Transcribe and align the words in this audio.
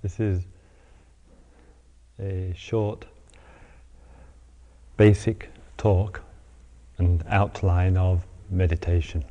This 0.00 0.20
is 0.20 0.46
a 2.20 2.52
short, 2.56 3.04
basic 4.96 5.50
talk 5.76 6.22
and 6.98 7.24
outline 7.28 7.96
of 7.96 8.24
meditation. 8.48 9.24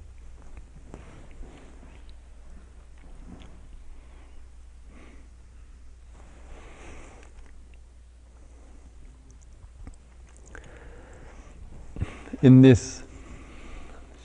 In 12.41 12.61
this 12.61 13.04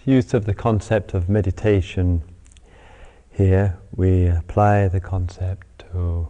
use 0.05 0.35
of 0.35 0.45
the 0.45 0.55
concept 0.55 1.15
of 1.15 1.29
meditation, 1.29 2.23
here 3.31 3.79
we 3.95 4.27
apply 4.27 4.89
the 4.89 5.01
concept 5.01 5.72
to 5.93 6.29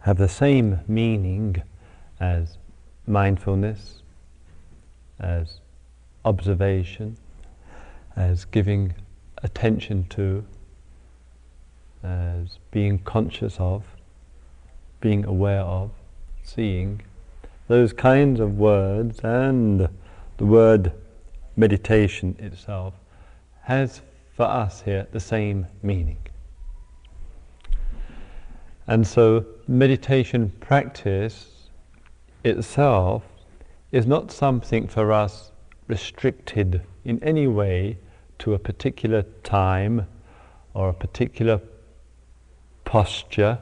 have 0.00 0.18
the 0.18 0.28
same 0.28 0.80
meaning 0.86 1.62
as 2.20 2.58
mindfulness, 3.06 4.02
as 5.18 5.60
observation, 6.24 7.16
as 8.14 8.44
giving 8.44 8.94
attention 9.42 10.06
to, 10.08 10.44
as 12.02 12.58
being 12.70 12.98
conscious 13.00 13.56
of, 13.58 13.84
being 15.00 15.24
aware 15.24 15.62
of, 15.62 15.90
seeing. 16.42 17.02
Those 17.68 17.92
kinds 17.92 18.38
of 18.40 18.58
words 18.58 19.20
and 19.20 19.88
the 20.36 20.46
word 20.46 20.92
meditation 21.56 22.36
itself 22.38 22.94
has 23.62 24.02
for 24.34 24.44
us 24.44 24.82
here 24.82 25.06
the 25.10 25.20
same 25.20 25.66
meaning. 25.82 26.18
And 28.88 29.06
so, 29.06 29.44
meditation 29.66 30.52
practice 30.60 31.68
itself 32.44 33.24
is 33.90 34.06
not 34.06 34.30
something 34.30 34.86
for 34.86 35.12
us 35.12 35.50
restricted 35.88 36.82
in 37.04 37.22
any 37.22 37.46
way 37.48 37.98
to 38.38 38.54
a 38.54 38.58
particular 38.58 39.22
time 39.42 40.06
or 40.74 40.88
a 40.88 40.94
particular 40.94 41.60
posture 42.84 43.58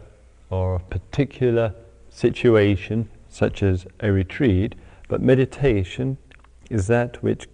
or 0.50 0.76
a 0.76 0.80
particular 0.80 1.74
situation, 2.10 3.08
such 3.28 3.62
as 3.62 3.86
a 4.00 4.12
retreat, 4.12 4.74
but 5.08 5.22
meditation 5.22 6.18
is 6.70 6.86
that 6.88 7.22
which 7.22 7.48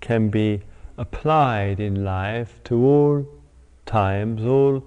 can 0.00 0.28
be 0.28 0.60
applied 0.98 1.78
in 1.78 2.04
life 2.04 2.60
to 2.64 2.84
all 2.84 3.26
times, 3.86 4.44
all 4.44 4.82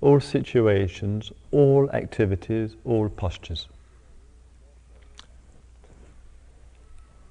all 0.00 0.20
situations, 0.20 1.32
all 1.50 1.90
activities, 1.92 2.76
all 2.84 3.08
postures. 3.08 3.68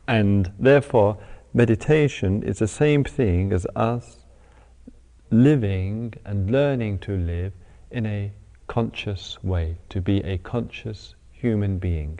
And 0.08 0.52
therefore, 0.58 1.18
meditation 1.54 2.44
is 2.44 2.60
the 2.60 2.68
same 2.68 3.04
thing 3.04 3.52
as 3.52 3.68
us 3.76 4.26
living 5.30 6.14
and 6.26 6.50
learning 6.50 7.00
to 7.00 7.18
live 7.18 7.54
in 7.92 8.06
a 8.06 8.32
conscious 8.68 9.38
way, 9.44 9.78
to 9.90 10.02
be 10.02 10.24
a 10.24 10.38
conscious 10.38 11.16
human 11.32 11.78
being. 11.78 12.20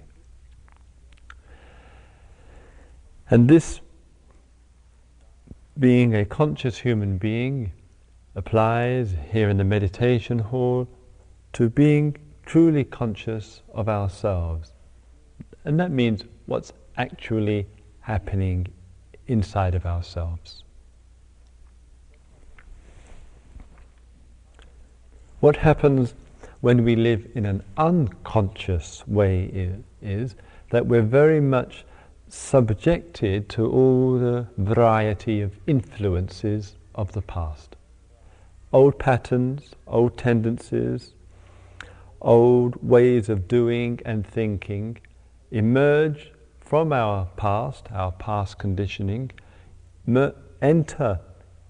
And 3.30 3.50
this 3.50 3.82
being 5.80 6.16
a 6.16 6.26
conscious 6.26 6.80
human 6.80 7.18
being 7.18 7.72
applies 8.36 9.16
here 9.32 9.50
in 9.50 9.58
the 9.58 9.64
meditation 9.64 10.40
hall 10.40 10.88
to 11.54 11.70
being 11.70 12.16
truly 12.46 12.84
conscious 12.84 13.62
of 13.74 13.90
ourselves. 13.90 14.72
And 15.66 15.80
that 15.80 15.92
means 15.92 16.24
what's 16.46 16.74
actually 16.98 17.68
happening 18.02 18.68
inside 19.28 19.76
of 19.76 19.86
ourselves. 19.86 20.64
What 25.40 25.58
happens 25.58 26.14
when 26.62 26.84
we 26.84 26.96
live 26.96 27.28
in 27.36 27.46
an 27.46 27.64
unconscious 27.78 29.08
way 29.08 29.76
is, 30.02 30.36
that 30.70 30.86
we're 30.86 31.02
very 31.02 31.40
much 31.40 31.86
subjected 32.28 33.48
to 33.50 33.66
all 33.72 34.18
the 34.18 34.48
variety 34.58 35.42
of 35.42 35.58
influences 35.66 36.76
of 36.96 37.12
the 37.14 37.22
past 37.22 37.76
old 38.74 39.00
patterns, 39.00 39.74
old 39.88 40.18
tendencies, 40.18 41.14
old 42.22 42.76
ways 42.82 43.30
of 43.30 43.48
doing 43.48 44.00
and 44.06 44.26
thinking 44.26 44.98
emerge 45.52 46.32
from 46.60 46.92
our 46.92 47.26
past, 47.38 47.88
our 47.92 48.12
past 48.12 48.58
conditioning, 48.58 49.32
enter 50.62 51.20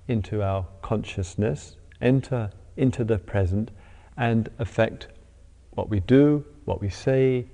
into 0.08 0.42
our 0.42 0.66
consciousness, 0.82 1.76
enter 2.02 2.50
into 2.76 3.04
the 3.04 3.18
present, 3.18 3.72
and 4.18 4.50
affect 4.58 5.08
what 5.72 5.90
we 5.90 6.00
do, 6.00 6.44
what 6.66 6.82
we 6.82 6.90
say, 6.90 7.46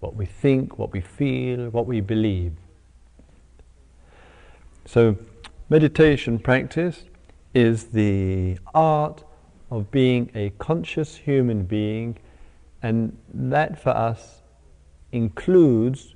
what 0.00 0.14
we 0.14 0.26
think, 0.26 0.78
what 0.78 0.92
we 0.92 1.00
feel, 1.00 1.70
what 1.70 1.86
we 1.86 2.00
believe. 2.00 2.52
So, 4.84 5.16
meditation 5.68 6.38
practice 6.38 7.04
is 7.54 7.86
the 7.86 8.58
art 8.74 9.24
of 9.70 9.90
being 9.90 10.30
a 10.34 10.50
conscious 10.58 11.16
human 11.16 11.64
being, 11.64 12.18
and 12.84 13.16
that 13.32 13.82
for 13.82 13.96
us 13.96 14.42
includes 15.10 16.14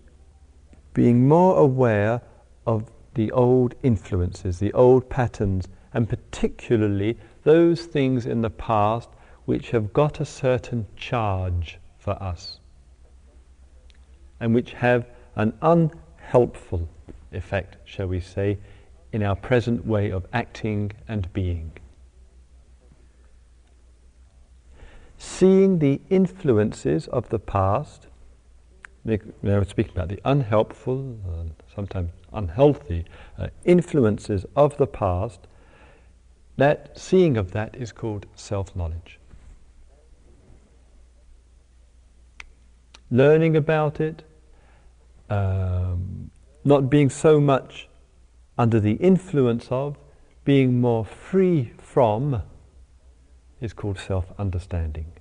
being 0.92 1.26
more 1.26 1.56
aware 1.56 2.20
of 2.66 2.90
the 3.14 3.30
old 3.32 3.74
influences, 3.82 4.58
the 4.58 4.70
old 4.74 5.08
patterns, 5.08 5.66
and 5.94 6.10
particularly 6.10 7.16
those 7.42 7.86
things 7.86 8.26
in 8.26 8.42
the 8.42 8.50
past 8.50 9.08
which 9.46 9.70
have 9.70 9.94
got 9.94 10.20
a 10.20 10.26
certain 10.26 10.86
charge 10.94 11.78
for 11.98 12.22
us 12.22 12.60
and 14.38 14.54
which 14.54 14.74
have 14.74 15.08
an 15.36 15.54
unhelpful 15.62 16.86
effect, 17.32 17.78
shall 17.86 18.08
we 18.08 18.20
say, 18.20 18.58
in 19.14 19.22
our 19.22 19.36
present 19.36 19.86
way 19.86 20.10
of 20.10 20.26
acting 20.34 20.92
and 21.08 21.32
being. 21.32 21.72
Seeing 25.18 25.80
the 25.80 26.00
influences 26.08 27.08
of 27.08 27.28
the 27.28 27.40
past, 27.40 28.06
now 29.04 29.62
speaking 29.64 29.92
about 29.92 30.08
the 30.08 30.20
unhelpful, 30.24 31.18
uh, 31.28 31.44
sometimes 31.74 32.10
unhealthy 32.32 33.04
uh, 33.36 33.48
influences 33.64 34.46
of 34.54 34.76
the 34.76 34.86
past, 34.86 35.40
that 36.56 36.96
seeing 36.98 37.36
of 37.36 37.50
that 37.52 37.74
is 37.76 37.90
called 37.90 38.26
self 38.36 38.74
knowledge. 38.76 39.18
Learning 43.10 43.56
about 43.56 44.00
it, 44.00 44.22
um, 45.30 46.30
not 46.64 46.90
being 46.90 47.10
so 47.10 47.40
much 47.40 47.88
under 48.56 48.78
the 48.78 48.92
influence 48.94 49.68
of, 49.70 49.96
being 50.44 50.80
more 50.80 51.04
free 51.04 51.72
from, 51.78 52.42
is 53.60 53.72
called 53.72 53.98
self 53.98 54.26
understanding. 54.38 55.12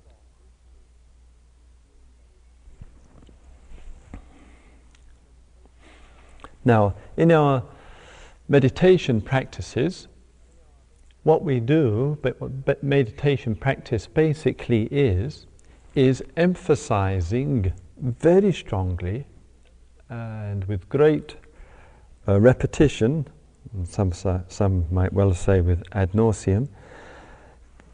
Now, 6.64 6.94
in 7.16 7.32
our 7.32 7.62
meditation 8.48 9.20
practices, 9.20 10.08
what 11.22 11.42
we 11.42 11.60
do, 11.60 12.18
but 12.22 12.40
what 12.40 12.82
meditation 12.82 13.54
practice 13.54 14.06
basically 14.06 14.84
is, 14.90 15.46
is 15.94 16.22
emphasizing 16.36 17.72
very 17.98 18.52
strongly 18.52 19.26
and 20.08 20.64
with 20.64 20.88
great 20.88 21.36
uh, 22.26 22.40
repetition, 22.40 23.26
some, 23.84 24.12
some 24.12 24.86
might 24.90 25.12
well 25.12 25.34
say 25.34 25.60
with 25.60 25.82
ad 25.92 26.12
nauseum, 26.12 26.68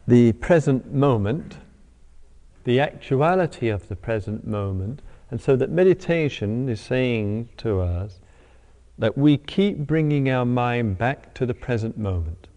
the 0.07 0.33
present 0.33 0.93
moment, 0.93 1.57
the 2.65 2.81
actuality 2.81 3.69
of 3.69 3.89
the 3.89 3.97
present 3.97 4.47
moment, 4.47 5.03
and 5.31 5.41
so 5.41 5.57
that 5.57 5.71
meditation 5.71 6.69
is 6.69 6.81
saying 6.81 7.49
to 7.57 7.81
us 7.81 8.21
that 8.99 9.17
we 9.17 9.37
keep 9.37 9.79
bringing 9.79 10.31
our 10.31 10.45
mind 10.45 10.99
back 10.99 11.35
to 11.35 11.47
the 11.47 11.55
present 11.55 11.99
moment. 11.99 12.49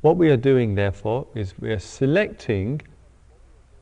What 0.00 0.16
we 0.16 0.28
are 0.30 0.36
doing, 0.36 0.74
therefore, 0.74 1.26
is 1.34 1.58
we 1.58 1.70
are 1.70 1.78
selecting 1.78 2.82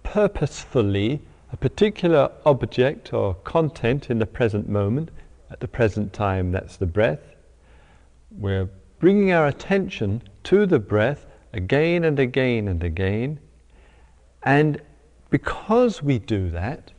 purposefully 0.03 1.21
a 1.53 1.57
particular 1.57 2.31
object 2.47 3.13
or 3.13 3.35
content 3.35 4.11
in 4.11 4.19
the 4.19 4.27
present 4.27 4.69
moment 4.69 5.11
at 5.51 5.61
the 5.61 5.69
present 5.69 6.13
time, 6.13 6.53
that's 6.53 6.77
the 6.77 6.87
breath. 6.87 7.35
We're 8.31 8.71
bringing 9.01 9.33
our 9.33 9.47
attention 9.47 10.23
to 10.45 10.65
the 10.65 10.79
breath 10.79 11.27
again 11.53 12.05
and 12.05 12.19
again 12.19 12.69
and 12.69 12.83
again, 12.83 13.41
and 14.43 14.81
because 15.31 16.03
we 16.03 16.19
do 16.19 16.51
that, 16.51 16.93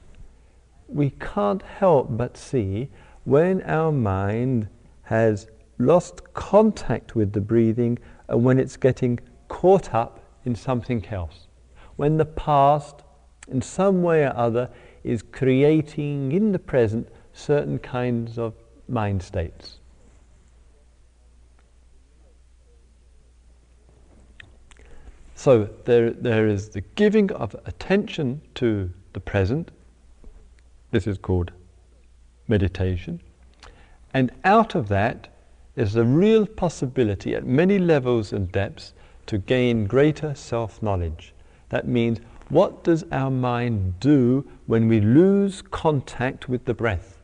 we 0.87 1.09
can't 1.11 1.61
help 1.61 2.07
but 2.17 2.37
see 2.37 2.89
when 3.23 3.61
our 3.63 3.91
mind 3.91 4.67
has 5.03 5.47
lost 5.77 6.33
contact 6.33 7.15
with 7.15 7.33
the 7.33 7.41
breathing 7.41 7.97
and 8.27 8.43
when 8.43 8.59
it's 8.59 8.77
getting 8.77 9.19
caught 9.47 9.93
up 9.93 10.19
in 10.45 10.55
something 10.55 11.05
else. 11.07 11.47
When 11.95 12.17
the 12.17 12.25
past, 12.25 13.03
in 13.47 13.61
some 13.61 14.01
way 14.03 14.23
or 14.23 14.35
other, 14.35 14.69
is 15.03 15.21
creating 15.21 16.31
in 16.31 16.51
the 16.51 16.59
present 16.59 17.07
certain 17.33 17.79
kinds 17.79 18.37
of 18.37 18.53
mind 18.87 19.21
states. 19.21 19.79
So 25.43 25.67
there, 25.83 26.11
there 26.11 26.47
is 26.47 26.69
the 26.69 26.79
giving 26.95 27.29
of 27.33 27.53
attention 27.65 28.39
to 28.55 28.89
the 29.11 29.19
present. 29.19 29.71
This 30.91 31.05
is 31.05 31.17
called 31.17 31.51
meditation. 32.47 33.19
And 34.13 34.31
out 34.45 34.73
of 34.73 34.87
that 34.87 35.27
is 35.75 35.97
a 35.97 36.05
real 36.05 36.47
possibility 36.47 37.35
at 37.35 37.45
many 37.45 37.77
levels 37.77 38.31
and 38.31 38.49
depths 38.53 38.93
to 39.25 39.37
gain 39.37 39.85
greater 39.85 40.33
self 40.33 40.81
knowledge. 40.81 41.33
That 41.67 41.89
means, 41.89 42.21
what 42.47 42.85
does 42.85 43.03
our 43.11 43.29
mind 43.29 43.99
do 43.99 44.49
when 44.67 44.87
we 44.87 45.01
lose 45.01 45.61
contact 45.61 46.47
with 46.47 46.63
the 46.63 46.73
breath? 46.73 47.17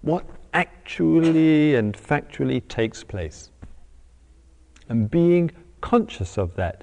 What 0.00 0.24
actually 0.54 1.74
and 1.74 1.94
factually 1.94 2.66
takes 2.66 3.04
place? 3.04 3.50
And 4.88 5.10
being 5.10 5.50
conscious 5.84 6.38
of 6.38 6.56
that, 6.56 6.82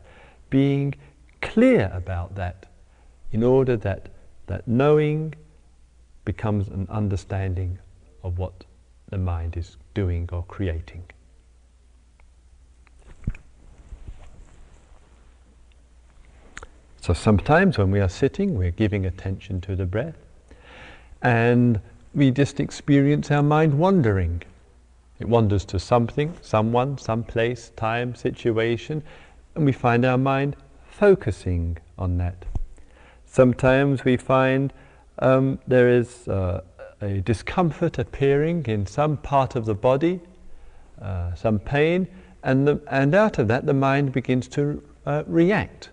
being 0.51 0.93
clear 1.41 1.89
about 1.91 2.35
that, 2.35 2.67
in 3.31 3.41
order 3.41 3.75
that 3.75 4.09
that 4.45 4.67
knowing 4.67 5.33
becomes 6.23 6.67
an 6.67 6.85
understanding 6.87 7.79
of 8.21 8.37
what 8.37 8.63
the 9.09 9.17
mind 9.17 9.57
is 9.57 9.77
doing 9.95 10.29
or 10.31 10.43
creating. 10.43 11.03
So 17.01 17.13
sometimes 17.13 17.79
when 17.79 17.89
we 17.89 17.99
are 17.99 18.09
sitting, 18.09 18.55
we're 18.55 18.69
giving 18.69 19.07
attention 19.07 19.61
to 19.61 19.75
the 19.75 19.87
breath, 19.87 20.19
and 21.23 21.81
we 22.13 22.29
just 22.29 22.59
experience 22.59 23.31
our 23.31 23.41
mind 23.41 23.79
wandering. 23.79 24.43
It 25.21 25.29
wanders 25.29 25.63
to 25.65 25.79
something, 25.79 26.35
someone, 26.41 26.97
some 26.97 27.23
place, 27.23 27.71
time, 27.75 28.15
situation, 28.15 29.03
and 29.55 29.65
we 29.65 29.71
find 29.71 30.03
our 30.03 30.17
mind 30.17 30.55
focusing 30.83 31.77
on 31.97 32.17
that. 32.17 32.45
Sometimes 33.25 34.03
we 34.03 34.17
find 34.17 34.73
um, 35.19 35.59
there 35.67 35.89
is 35.89 36.27
uh, 36.27 36.61
a 37.01 37.21
discomfort 37.21 37.99
appearing 37.99 38.65
in 38.65 38.85
some 38.85 39.15
part 39.17 39.55
of 39.55 39.65
the 39.65 39.75
body, 39.75 40.19
uh, 41.01 41.33
some 41.35 41.59
pain, 41.59 42.07
and, 42.43 42.67
the, 42.67 42.81
and 42.89 43.15
out 43.15 43.39
of 43.39 43.47
that 43.47 43.65
the 43.65 43.73
mind 43.73 44.11
begins 44.11 44.47
to 44.49 44.83
uh, 45.05 45.23
react 45.27 45.91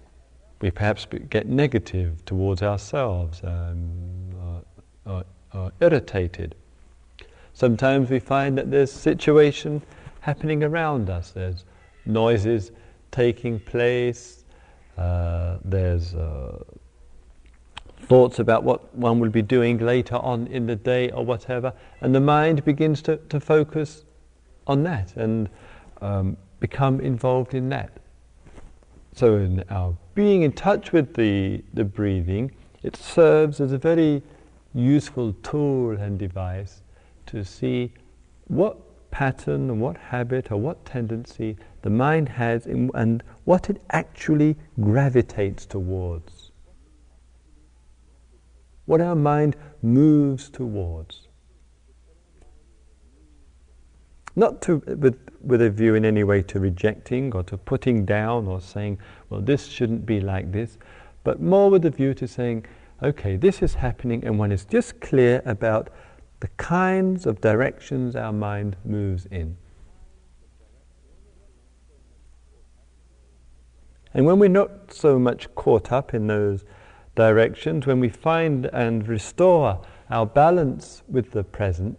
we 0.61 0.71
perhaps 0.71 1.07
get 1.31 1.47
negative 1.47 2.25
towards 2.25 2.63
ourselves, 2.63 3.41
um, 3.45 4.35
or, 4.43 4.65
or, 5.07 5.25
or 5.55 5.73
irritated. 5.81 6.55
Sometimes 7.59 8.09
we 8.09 8.21
find 8.21 8.57
that 8.57 8.71
there's 8.71 8.93
situation 8.93 9.83
happening 10.21 10.63
around 10.63 11.11
us. 11.11 11.33
There's 11.33 11.65
noises 12.07 12.71
taking 13.11 13.59
place. 13.59 14.45
Uh, 14.97 15.57
there's 15.65 16.15
uh, 16.15 16.63
thoughts 18.03 18.39
about 18.39 18.63
what 18.63 18.95
one 18.95 19.19
will 19.19 19.31
be 19.31 19.43
doing 19.43 19.79
later 19.79 20.19
on 20.19 20.47
in 20.47 20.67
the 20.67 20.77
day 20.77 21.11
or 21.11 21.25
whatever, 21.25 21.73
and 22.01 22.15
the 22.15 22.21
mind 22.21 22.65
begins 22.65 23.03
to, 23.03 23.17
to 23.29 23.41
focus 23.41 24.05
on 24.69 24.85
that 24.85 25.17
and 25.17 25.51
um, 26.01 26.37
become 26.61 27.01
involved 27.01 27.55
in 27.55 27.69
that. 27.71 27.91
So, 29.15 29.35
in 29.35 29.65
our 29.69 29.97
being 30.15 30.43
in 30.43 30.53
touch 30.53 30.93
with 30.93 31.15
the, 31.15 31.65
the 31.75 31.83
breathing, 31.83 32.53
it 32.85 32.95
serves 32.95 33.61
as 33.61 33.73
a 33.73 33.79
very 33.79 34.23
useful 34.75 35.33
tool 35.43 35.97
and 35.97 36.21
device 36.21 36.83
to 37.29 37.45
see 37.45 37.93
what 38.49 39.11
pattern, 39.11 39.71
or 39.71 39.75
what 39.75 39.97
habit, 39.97 40.51
or 40.53 40.59
what 40.59 40.85
tendency 40.85 41.57
the 41.83 41.91
mind 41.91 42.29
has 42.29 42.67
in, 42.67 42.91
and 42.95 43.23
what 43.45 43.71
it 43.71 43.81
actually 43.91 44.57
gravitates 44.81 45.65
towards. 45.67 46.53
What 48.85 49.01
our 49.01 49.15
mind 49.15 49.57
moves 49.83 50.51
towards. 50.51 51.29
Not 54.37 54.63
to, 54.63 54.77
with, 54.87 55.19
with 55.43 55.63
a 55.63 55.71
view 55.71 55.95
in 55.95 56.05
any 56.05 56.23
way 56.25 56.43
to 56.43 56.61
rejecting 56.61 57.35
or 57.35 57.43
to 57.45 57.57
putting 57.57 58.05
down 58.05 58.47
or 58.47 58.61
saying, 58.61 58.99
well, 59.31 59.41
this 59.41 59.67
shouldn't 59.67 60.07
be 60.07 60.21
like 60.21 60.53
this, 60.53 60.79
but 61.25 61.41
more 61.41 61.71
with 61.71 61.85
a 61.85 61.91
view 61.91 62.15
to 62.15 62.29
saying, 62.29 62.67
okay, 63.03 63.37
this 63.37 63.63
is 63.63 63.75
happening, 63.75 64.25
and 64.25 64.39
one 64.39 64.53
is 64.53 64.65
just 64.65 65.01
clear 65.01 65.43
about 65.45 65.91
the 66.41 66.49
kinds 66.57 67.27
of 67.27 67.41
directions 67.41 68.15
our 68.15 68.33
mind 68.33 68.77
moves 68.85 69.27
in. 69.27 69.57
And 74.15 74.25
when 74.25 74.39
we're 74.39 74.49
not 74.49 74.93
so 74.93 75.19
much 75.19 75.55
caught 75.55 75.93
up 75.93 76.15
in 76.15 76.27
those 76.27 76.65
directions, 77.15 77.87
when 77.87 78.01
we 78.01 78.09
find 78.09 78.67
and 78.67 79.07
restore 79.07 79.81
our 80.11 80.27
balance 80.27 81.03
with 81.09 81.33
the 81.33 81.45
present, 81.45 81.99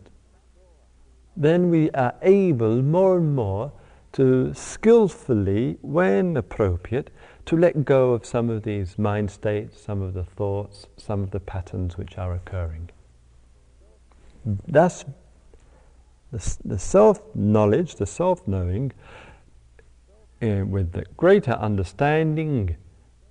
then 1.36 1.70
we 1.70 1.92
are 1.92 2.16
able 2.22 2.82
more 2.82 3.18
and 3.18 3.36
more 3.36 3.72
to 4.14 4.54
skillfully, 4.54 5.78
when 5.82 6.36
appropriate, 6.36 7.12
to 7.46 7.56
let 7.56 7.86
go 7.86 8.14
of 8.14 8.26
some 8.26 8.50
of 8.50 8.64
these 8.64 8.98
mind 8.98 9.30
states, 9.30 9.80
some 9.80 10.02
of 10.02 10.14
the 10.14 10.24
thoughts, 10.24 10.88
some 10.98 11.22
of 11.22 11.32
the 11.32 11.40
patterns 11.40 11.98
which 11.98 12.18
are 12.18 12.34
occurring. 12.34 12.90
Thus, 14.46 15.06
the, 16.32 16.58
the 16.66 16.80
self 16.80 17.22
knowledge, 17.36 17.96
the 17.96 18.06
self 18.06 18.48
knowing, 18.48 18.92
uh, 20.42 20.64
with 20.66 20.94
the 20.94 21.06
greater 21.18 21.52
understanding 21.54 22.78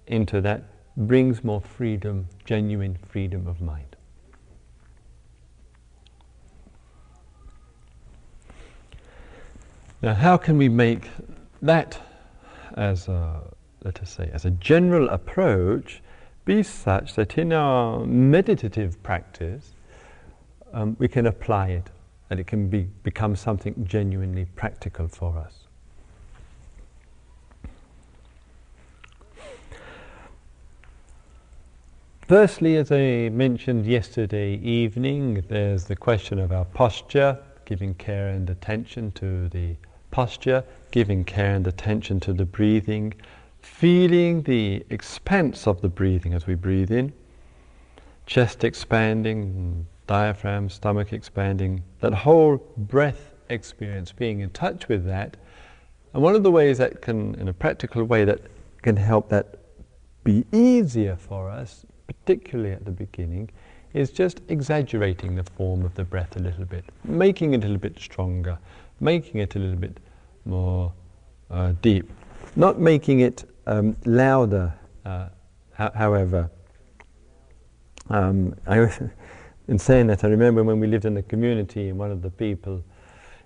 into 0.07 0.41
that, 0.43 0.65
brings 0.97 1.45
more 1.45 1.61
freedom, 1.61 2.29
genuine 2.45 2.99
freedom 3.09 3.47
of 3.47 3.61
mind. 3.61 3.97
Now, 10.03 10.15
how 10.15 10.37
can 10.37 10.59
we 10.59 10.69
make 10.69 11.09
that 11.62 12.00
as 12.77 13.09
a, 13.09 13.43
let 13.85 14.00
us 14.00 14.11
say, 14.11 14.31
as 14.33 14.45
a 14.45 14.50
general 14.50 15.09
approach 15.09 16.03
be 16.45 16.62
such 16.62 17.15
that 17.15 17.37
in 17.37 17.53
our 17.53 18.07
meditative 18.07 19.03
practice 19.03 19.73
um, 20.73 20.97
we 20.99 21.09
can 21.09 21.27
apply 21.27 21.69
it 21.69 21.91
and 22.31 22.39
it 22.39 22.47
can 22.47 22.69
be, 22.69 22.89
become 23.03 23.37
something 23.37 23.75
genuinely 23.87 24.47
practical 24.57 25.09
for 25.09 25.39
us? 25.39 25.69
Firstly, 32.29 32.77
as 32.77 32.93
I 32.93 33.31
mentioned 33.31 33.87
yesterday 33.87 34.57
evening, 34.57 35.43
there's 35.49 35.85
the 35.85 35.97
question 35.97 36.39
of 36.39 36.53
our 36.53 36.67
posture, 36.67 37.39
giving 37.65 37.95
care 37.95 38.29
and 38.29 38.51
attention 38.51 39.13
to 39.13 39.49
the 39.49 39.77
posture, 40.11 40.63
giving 40.91 41.25
care 41.25 41.55
and 41.55 41.67
attention 41.67 42.21
to 42.21 42.35
the 42.35 42.45
breathing, 42.45 43.15
feeling 43.63 44.43
the 44.43 44.85
expanse 44.91 45.67
of 45.67 45.81
the 45.81 45.89
breathing 45.89 46.35
as 46.35 46.47
we 46.47 46.55
breathe 46.55 46.91
in, 46.91 47.15
chest 48.27 48.63
expanding, 48.63 49.87
diaphragm, 50.09 50.69
stomach 50.69 51.12
expanding, 51.12 51.85
that 52.00 52.12
whole 52.12 52.57
breath 52.77 53.35
experience, 53.49 54.11
being 54.11 54.41
in 54.41 54.50
touch 54.50 54.88
with 54.88 55.05
that. 55.05 55.37
And 56.12 56.23
one 56.23 56.35
of 56.35 56.43
the 56.43 56.50
ways 56.50 56.79
that 56.79 57.00
can, 57.00 57.37
in 57.37 57.47
a 57.47 57.53
practical 57.53 58.03
way, 58.03 58.25
that 58.25 58.41
can 58.83 58.97
help 58.97 59.29
that 59.29 59.59
be 60.25 60.45
easier 60.53 61.15
for 61.15 61.49
us, 61.49 61.87
particularly 62.07 62.73
at 62.73 62.85
the 62.85 62.91
beginning, 62.91 63.50
is 63.95 64.11
just 64.11 64.41
exaggerating 64.49 65.35
the 65.35 65.45
form 65.45 65.85
of 65.85 65.95
the 65.95 66.05
breath 66.05 66.37
a 66.37 66.41
little 66.41 66.65
bit, 66.65 66.85
making 67.05 67.55
it 67.55 67.59
a 67.59 67.61
little 67.61 67.79
bit 67.79 67.99
stronger, 67.99 68.59
making 69.00 69.41
it 69.41 69.55
a 69.57 69.59
little 69.59 69.79
bit 69.79 69.99
more 70.45 70.93
uh, 71.50 71.73
deep. 71.83 72.11
Not 72.57 72.81
making 72.81 73.21
it 73.21 73.45
um, 73.67 73.97
louder, 74.05 74.73
uh, 75.05 75.29
ho- 75.75 75.93
however. 75.95 76.50
Um, 78.11 78.55
I, 78.67 78.91
in 79.69 79.79
saying 79.79 80.07
that, 80.07 80.25
I 80.25 80.29
remember 80.29 80.65
when 80.65 80.81
we 80.81 80.87
lived 80.87 81.05
in 81.05 81.15
the 81.15 81.23
community, 81.23 81.91
and 81.91 81.99
one 81.99 82.11
of 82.11 82.23
the 82.23 82.31
people 82.31 82.83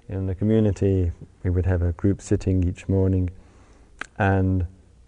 in 0.08 0.26
the 0.26 0.34
community, 0.34 1.10
we 1.42 1.50
would 1.50 1.66
have 1.66 1.82
a 1.82 1.92
group 1.92 2.22
sitting 2.22 2.66
each 2.66 2.88
morning, 2.88 3.28
and 4.18 4.66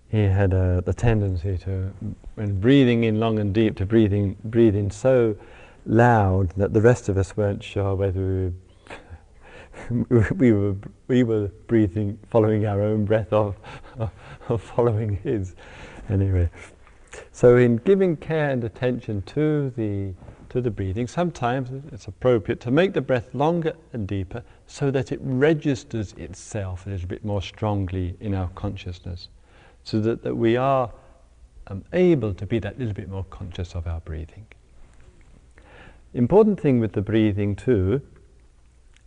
he 0.09 0.23
had 0.23 0.52
uh, 0.52 0.80
the 0.80 0.92
tendency 0.92 1.56
to, 1.59 1.92
when 2.35 2.61
breathing 2.61 3.04
in 3.04 3.21
long 3.21 3.38
and 3.38 3.54
deep, 3.54 3.76
to 3.76 3.87
breathing 3.87 4.37
breathing 4.44 4.90
so 4.90 5.37
loud 5.87 6.50
that 6.56 6.73
the 6.73 6.80
rest 6.80 7.09
of 7.09 7.16
us 7.16 7.37
weren't 7.37 7.62
sure 7.62 7.94
whether 7.94 8.52
we 9.90 10.04
were, 10.11 10.28
we 10.37 10.52
were 10.52 10.76
we 11.06 11.23
were 11.23 11.49
breathing, 11.68 12.18
following 12.28 12.66
our 12.66 12.83
own 12.83 13.04
breath, 13.04 13.33
or 13.33 13.54
following 14.59 15.16
his. 15.23 15.54
Anyway, 16.09 16.50
so 17.30 17.56
in 17.56 17.76
giving 17.76 18.16
care 18.16 18.50
and 18.50 18.64
attention 18.64 19.23
to 19.23 19.71
the 19.76 20.12
to 20.54 20.61
the 20.61 20.70
breathing, 20.70 21.08
sometimes 21.08 21.68
it's 21.92 22.06
appropriate 22.06 22.61
to 22.61 22.70
make 22.70 22.92
the 22.92 23.00
breath 23.00 23.34
longer 23.34 23.75
and 23.92 24.06
deeper 24.06 24.40
so 24.68 24.88
that 24.88 25.11
it 25.11 25.18
registers 25.20 26.12
itself 26.12 26.87
a 26.87 26.90
little 26.90 27.08
bit 27.08 27.25
more 27.25 27.42
strongly 27.42 28.16
in 28.20 28.34
our 28.34 28.46
consciousness, 28.54 29.26
so 29.82 30.00
that, 30.00 30.23
that 30.23 30.37
we 30.37 30.56
are 30.56 30.92
um, 31.66 31.84
able 31.92 32.32
to 32.32 32.46
be 32.46 32.61
that 32.61 32.78
little 32.78 32.94
bit 32.94 33.08
more 33.08 33.25
conscious 33.25 33.75
of 33.75 33.88
our 33.88 33.99
breathing. 34.02 34.46
Important 36.14 36.61
thing 36.61 36.78
with 36.78 36.92
the 36.92 37.02
breathing 37.02 37.56
too 37.56 38.00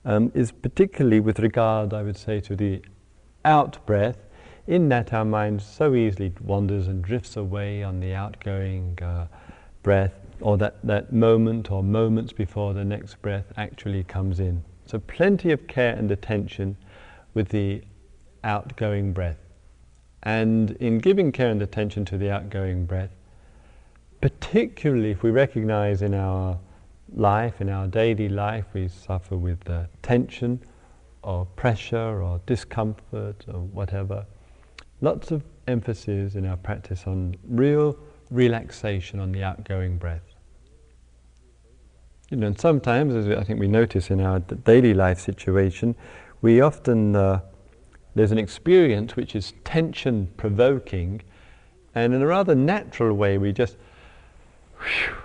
um, 0.03 0.33
is 0.35 0.51
particularly 0.51 1.21
with 1.21 1.39
regard, 1.39 1.93
I 1.93 2.03
would 2.03 2.17
say, 2.17 2.41
to 2.41 2.57
the 2.57 2.81
out 3.45 3.85
breath, 3.85 4.17
in 4.67 4.89
that 4.89 5.13
our 5.13 5.23
mind 5.23 5.61
so 5.61 5.95
easily 5.95 6.33
wanders 6.41 6.89
and 6.89 7.01
drifts 7.01 7.37
away 7.37 7.83
on 7.83 8.01
the 8.01 8.13
outgoing 8.13 8.99
uh, 9.01 9.27
breath 9.81 10.26
or 10.41 10.57
that, 10.57 10.77
that 10.83 11.11
moment 11.11 11.71
or 11.71 11.83
moments 11.83 12.33
before 12.33 12.73
the 12.73 12.85
next 12.85 13.21
breath 13.21 13.45
actually 13.57 14.03
comes 14.03 14.39
in. 14.39 14.63
So, 14.85 14.99
plenty 14.99 15.51
of 15.51 15.67
care 15.67 15.95
and 15.95 16.09
attention 16.11 16.77
with 17.33 17.49
the 17.49 17.81
outgoing 18.43 19.13
breath. 19.13 19.37
And 20.23 20.71
in 20.71 20.99
giving 20.99 21.31
care 21.31 21.49
and 21.49 21.61
attention 21.61 22.05
to 22.05 22.17
the 22.17 22.31
outgoing 22.31 22.85
breath, 22.85 23.11
particularly 24.21 25.11
if 25.11 25.23
we 25.23 25.29
recognize 25.31 26.01
in 26.01 26.13
our 26.13 26.57
life, 27.13 27.61
in 27.61 27.69
our 27.69 27.87
daily 27.87 28.29
life, 28.29 28.65
we 28.73 28.87
suffer 28.87 29.37
with 29.37 29.69
uh, 29.69 29.83
tension 30.01 30.59
or 31.23 31.45
pressure 31.45 32.21
or 32.21 32.39
discomfort 32.45 33.45
or 33.47 33.61
whatever, 33.61 34.25
lots 35.01 35.31
of 35.31 35.43
emphasis 35.67 36.35
in 36.35 36.45
our 36.45 36.57
practice 36.57 37.03
on 37.05 37.35
real 37.47 37.97
relaxation 38.29 39.19
on 39.19 39.31
the 39.31 39.43
outgoing 39.43 39.97
breath. 39.97 40.21
You 42.29 42.37
know, 42.37 42.47
and 42.47 42.59
sometimes, 42.59 43.15
as 43.15 43.27
I 43.29 43.43
think 43.43 43.59
we 43.59 43.67
notice 43.67 44.09
in 44.09 44.19
our 44.19 44.39
daily 44.39 44.93
life 44.93 45.19
situation, 45.19 45.95
we 46.41 46.61
often 46.61 47.15
uh, 47.15 47.39
there's 48.15 48.31
an 48.31 48.37
experience 48.37 49.15
which 49.15 49.35
is 49.35 49.53
tension 49.63 50.27
provoking, 50.37 51.21
and 51.95 52.13
in 52.13 52.21
a 52.21 52.27
rather 52.27 52.55
natural 52.55 53.15
way, 53.15 53.37
we 53.37 53.53
just 53.53 53.77
whew, 54.79 55.15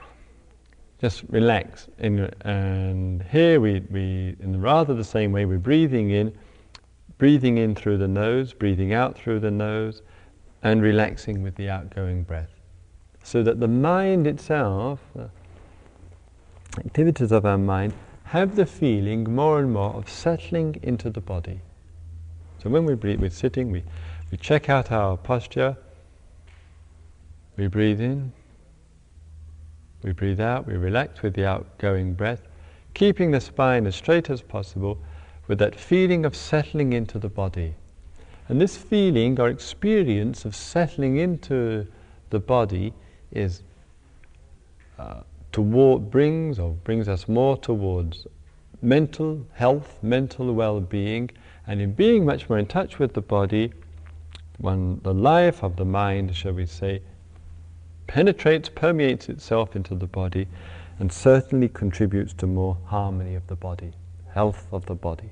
just 1.01 1.25
relax. 1.29 1.89
In, 1.99 2.31
and 2.43 3.25
here 3.25 3.61
we, 3.61 3.81
we, 3.91 4.37
in 4.41 4.61
rather 4.61 4.95
the 4.95 5.05
same 5.05 5.33
way, 5.33 5.45
we're 5.45 5.59
breathing 5.59 6.11
in, 6.11 6.33
breathing 7.19 7.59
in 7.59 7.75
through 7.75 7.99
the 7.99 8.07
nose, 8.07 8.53
breathing 8.53 8.93
out 8.93 9.19
through 9.19 9.41
the 9.41 9.51
nose, 9.51 10.03
and 10.63 10.81
relaxing 10.81 11.43
with 11.43 11.57
the 11.57 11.69
outgoing 11.69 12.23
breath, 12.23 12.51
so 13.23 13.43
that 13.43 13.61
the 13.61 13.69
mind 13.69 14.27
itself. 14.27 15.01
the 15.15 15.31
activities 16.79 17.33
of 17.33 17.45
our 17.45 17.59
mind 17.59 17.93
have 18.25 18.57
the 18.57 18.67
feeling 18.67 19.35
more 19.35 19.59
and 19.59 19.73
more 19.73 19.95
of 19.95 20.09
settling 20.09 20.79
into 20.83 21.11
the 21.11 21.21
body. 21.21 21.61
So 22.63 22.71
when 22.71 22.87
we 22.87 22.95
breathe, 22.95 23.21
we're 23.21 23.31
sitting, 23.31 23.71
we, 23.71 23.83
we 24.31 24.39
check 24.39 24.71
out 24.71 24.91
our 24.91 25.17
posture, 25.17 25.77
we 27.57 27.67
breathe 27.67 28.01
in, 28.01 28.33
we 30.03 30.13
breathe 30.13 30.41
out, 30.41 30.67
we 30.67 30.77
relax 30.77 31.23
with 31.23 31.35
the 31.35 31.47
outgoing 31.47 32.15
breath, 32.15 32.43
keeping 32.95 33.31
the 33.31 33.41
spine 33.41 33.87
as 33.87 33.97
straight 33.97 34.31
as 34.31 34.41
possible 34.41 34.99
with 35.47 35.59
that 35.59 35.79
feeling 35.79 36.25
of 36.25 36.35
settling 36.35 36.93
into 36.93 37.19
the 37.19 37.29
body. 37.29 37.75
And 38.49 38.61
this 38.61 38.77
feeling 38.77 39.39
or 39.39 39.49
experience 39.49 40.45
of 40.45 40.57
settling 40.57 41.19
into 41.19 41.87
the 42.31 42.41
body 42.41 42.95
is 43.33 43.63
uh, 44.99 45.23
toward 45.51 46.11
brings 46.11 46.59
or 46.59 46.71
brings 46.85 47.09
us 47.09 47.29
more 47.29 47.57
towards 47.57 48.27
mental 48.81 49.47
health, 49.53 49.99
mental 50.03 50.53
well-being, 50.55 51.31
and 51.67 51.81
in 51.81 51.93
being 51.93 52.25
much 52.25 52.49
more 52.49 52.59
in 52.59 52.67
touch 52.67 52.99
with 52.99 53.15
the 53.15 53.21
body, 53.21 53.73
when 54.59 55.01
the 55.03 55.15
life 55.15 55.63
of 55.63 55.77
the 55.77 55.85
mind, 55.85 56.35
shall 56.35 56.53
we 56.53 56.67
say, 56.67 57.01
penetrates, 58.07 58.69
permeates 58.69 59.29
itself 59.29 59.77
into 59.77 59.95
the 59.95 60.07
body, 60.07 60.47
and 60.99 61.13
certainly 61.13 61.69
contributes 61.69 62.33
to 62.33 62.47
more 62.47 62.77
harmony 62.85 63.35
of 63.35 63.47
the 63.47 63.57
body, 63.57 63.93
health 64.33 64.67
of 64.73 64.85
the 64.87 64.95
body. 64.95 65.31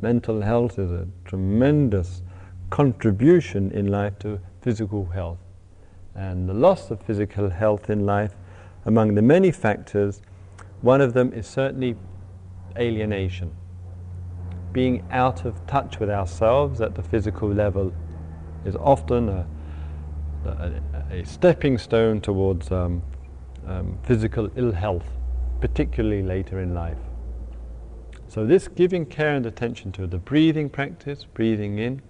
Mental 0.00 0.40
health 0.42 0.78
is 0.78 0.90
a 0.90 1.08
tremendous 1.24 2.22
contribution 2.70 3.70
in 3.72 3.86
life 3.86 4.18
to 4.18 4.38
physical 4.60 5.06
health 5.06 5.38
and 6.14 6.48
the 6.48 6.54
loss 6.54 6.90
of 6.90 7.00
physical 7.02 7.50
health 7.50 7.90
in 7.90 8.04
life, 8.04 8.32
among 8.84 9.14
the 9.14 9.22
many 9.22 9.50
factors, 9.50 10.20
one 10.80 11.00
of 11.00 11.12
them 11.12 11.32
is 11.32 11.46
certainly 11.46 11.96
alienation. 12.76 13.54
Being 14.72 15.04
out 15.10 15.44
of 15.44 15.66
touch 15.66 15.98
with 15.98 16.10
ourselves 16.10 16.80
at 16.80 16.94
the 16.94 17.02
physical 17.02 17.48
level 17.52 17.92
is 18.64 18.76
often 18.76 19.28
a, 19.28 19.46
a, 20.44 20.80
a 21.10 21.24
stepping 21.24 21.78
stone 21.78 22.20
towards 22.20 22.70
um, 22.70 23.02
um, 23.66 23.98
physical 24.02 24.50
ill 24.56 24.72
health, 24.72 25.06
particularly 25.60 26.22
later 26.22 26.60
in 26.60 26.74
life. 26.74 26.98
So, 28.28 28.44
this 28.44 28.68
giving 28.68 29.06
care 29.06 29.34
and 29.34 29.46
attention 29.46 29.90
to 29.92 30.06
the 30.06 30.18
breathing 30.18 30.68
practice, 30.68 31.24
breathing 31.24 31.78
in, 31.78 32.02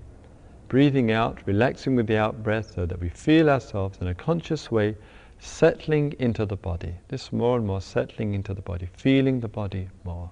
breathing 0.68 1.10
out, 1.10 1.38
relaxing 1.46 1.96
with 1.96 2.06
the 2.06 2.16
out 2.16 2.42
breath 2.42 2.74
so 2.74 2.86
that 2.86 3.00
we 3.00 3.08
feel 3.08 3.48
ourselves 3.48 3.98
in 4.00 4.08
a 4.08 4.14
conscious 4.14 4.70
way 4.70 4.94
settling 5.40 6.14
into 6.18 6.44
the 6.44 6.56
body. 6.56 6.94
This 7.08 7.32
more 7.32 7.56
and 7.56 7.66
more 7.66 7.80
settling 7.80 8.34
into 8.34 8.54
the 8.54 8.62
body, 8.62 8.88
feeling 8.92 9.40
the 9.40 9.48
body 9.48 9.88
more. 10.04 10.30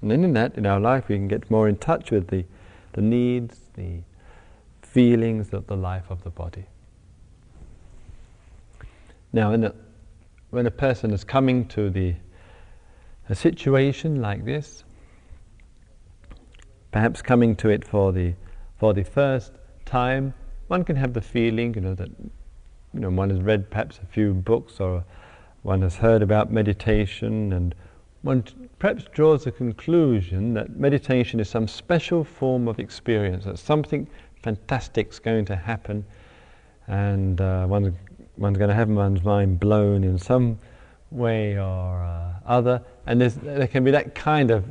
And 0.00 0.10
then 0.10 0.24
in 0.24 0.32
that, 0.34 0.56
in 0.56 0.66
our 0.66 0.80
life, 0.80 1.08
we 1.08 1.16
can 1.16 1.28
get 1.28 1.50
more 1.50 1.68
in 1.68 1.76
touch 1.76 2.10
with 2.10 2.28
the, 2.28 2.44
the 2.92 3.02
needs, 3.02 3.60
the 3.74 4.00
feelings 4.82 5.52
of 5.52 5.66
the 5.66 5.76
life 5.76 6.10
of 6.10 6.22
the 6.24 6.30
body. 6.30 6.64
Now, 9.32 9.54
a, 9.54 9.72
when 10.50 10.66
a 10.66 10.70
person 10.70 11.12
is 11.12 11.24
coming 11.24 11.66
to 11.68 11.88
the, 11.88 12.14
a 13.28 13.34
situation 13.34 14.20
like 14.20 14.44
this, 14.44 14.84
perhaps 16.90 17.22
coming 17.22 17.56
to 17.56 17.70
it 17.70 17.86
for 17.86 18.12
the 18.12 18.34
for 18.82 18.92
the 18.92 19.04
first 19.04 19.52
time, 19.84 20.34
one 20.66 20.82
can 20.82 20.96
have 20.96 21.12
the 21.12 21.20
feeling, 21.20 21.72
you 21.74 21.80
know, 21.80 21.94
that 21.94 22.08
you 22.92 22.98
know 22.98 23.10
one 23.10 23.30
has 23.30 23.40
read 23.40 23.70
perhaps 23.70 24.00
a 24.02 24.06
few 24.06 24.34
books 24.34 24.80
or 24.80 25.04
one 25.62 25.82
has 25.82 25.94
heard 25.94 26.20
about 26.20 26.50
meditation, 26.50 27.52
and 27.52 27.76
one 28.22 28.42
t- 28.42 28.56
perhaps 28.80 29.04
draws 29.12 29.46
a 29.46 29.52
conclusion 29.52 30.52
that 30.54 30.70
meditation 30.70 31.38
is 31.38 31.48
some 31.48 31.68
special 31.68 32.24
form 32.24 32.66
of 32.66 32.80
experience, 32.80 33.44
that 33.44 33.56
something 33.56 34.08
fantastic 34.42 35.10
is 35.10 35.20
going 35.20 35.44
to 35.44 35.54
happen, 35.54 36.04
and 36.88 37.40
uh, 37.40 37.64
one's, 37.68 37.94
one's 38.36 38.58
going 38.58 38.68
to 38.68 38.74
have 38.74 38.88
one's 38.88 39.22
mind 39.22 39.60
blown 39.60 40.02
in 40.02 40.18
some 40.18 40.58
way 41.12 41.56
or 41.56 42.02
uh, 42.02 42.32
other, 42.44 42.82
and 43.06 43.20
there 43.20 43.68
can 43.68 43.84
be 43.84 43.92
that 43.92 44.16
kind 44.16 44.50
of 44.50 44.64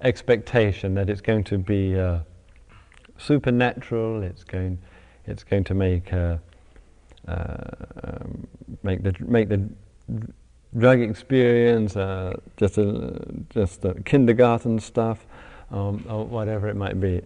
expectation 0.00 0.92
that 0.96 1.08
it's 1.08 1.20
going 1.20 1.44
to 1.44 1.56
be. 1.56 1.96
Uh, 1.96 2.18
supernatural. 3.22 4.22
It's 4.22 4.44
going, 4.44 4.78
it's 5.26 5.44
going 5.44 5.64
to 5.64 5.74
make 5.74 6.12
uh, 6.12 6.36
uh, 7.28 7.64
make 8.82 9.02
the 9.02 9.14
make 9.20 9.48
the 9.48 9.68
drug 10.76 11.00
experience 11.00 11.96
uh, 11.96 12.34
just 12.56 12.78
a, 12.78 13.20
just 13.50 13.84
kindergarten 14.04 14.78
stuff, 14.80 15.26
um, 15.70 16.04
or 16.08 16.24
whatever 16.24 16.68
it 16.68 16.76
might 16.76 17.00
be. 17.00 17.22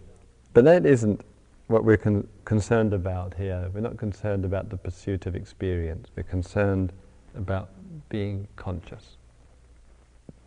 But 0.53 0.65
that 0.65 0.85
isn't 0.85 1.21
what 1.67 1.83
we're 1.83 1.97
con- 1.97 2.27
concerned 2.45 2.93
about 2.93 3.33
here. 3.33 3.69
We're 3.73 3.81
not 3.81 3.97
concerned 3.97 4.45
about 4.45 4.69
the 4.69 4.77
pursuit 4.77 5.25
of 5.25 5.35
experience. 5.35 6.09
We're 6.15 6.23
concerned 6.23 6.93
about 7.35 7.69
being 8.09 8.47
conscious, 8.55 9.17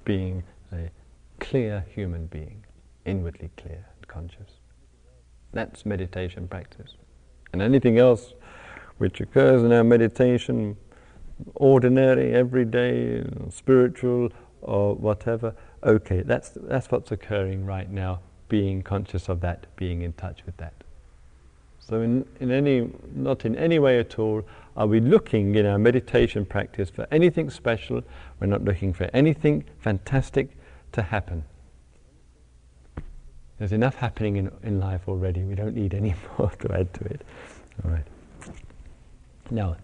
being 0.04 0.42
a 0.73 0.90
clear 1.38 1.85
human 1.95 2.26
being, 2.26 2.64
inwardly 3.04 3.50
clear 3.57 3.85
and 3.97 4.09
conscious. 4.09 4.60
That's 5.52 5.85
meditation 5.85 6.49
practice. 6.49 6.95
And 7.52 7.61
anything 7.61 7.99
else 7.99 8.35
which 8.99 9.21
occurs 9.21 9.62
in 9.62 9.73
our 9.73 9.85
meditation, 9.85 10.76
ordinary, 11.54 12.33
everyday, 12.35 13.25
spiritual, 13.50 14.30
or 14.62 14.95
whatever, 14.95 15.54
okay, 15.83 16.23
that's, 16.23 16.50
that's 16.54 16.90
what's 16.90 17.11
occurring 17.11 17.64
right 17.64 17.90
now, 17.90 18.21
being 18.49 18.83
conscious 18.83 19.28
of 19.28 19.40
that, 19.40 19.66
being 19.76 20.02
in 20.02 20.12
touch 20.12 20.45
with 20.45 20.57
that. 20.59 20.75
So, 21.78 22.02
in, 22.02 22.25
in 22.38 22.52
any, 22.52 22.90
not 23.14 23.45
in 23.45 23.57
any 23.57 23.78
way 23.78 23.99
at 23.99 24.19
all 24.19 24.45
are 24.76 24.87
we 24.87 25.00
looking 25.00 25.57
in 25.57 25.66
our 25.66 25.78
meditation 25.78 26.47
practice 26.47 26.88
for 26.88 27.07
anything 27.11 27.50
special. 27.50 28.02
We're 28.38 28.47
not 28.47 28.64
looking 28.64 28.92
for 28.92 29.11
anything 29.12 29.64
fantastic 29.80 30.50
to 30.92 31.02
happen. 31.02 31.45
There's 33.61 33.73
enough 33.73 33.95
happening 33.95 34.37
in, 34.37 34.50
in 34.62 34.81
life 34.81 35.02
already. 35.07 35.43
We 35.43 35.55
don't 35.55 35.76
need 35.76 35.93
any 35.93 36.14
more 36.38 36.50
to 36.50 36.73
add 36.73 36.95
to 36.95 37.05
it. 37.05 37.21
All 37.85 37.90
right. 37.90 38.07
Now, 39.50 39.76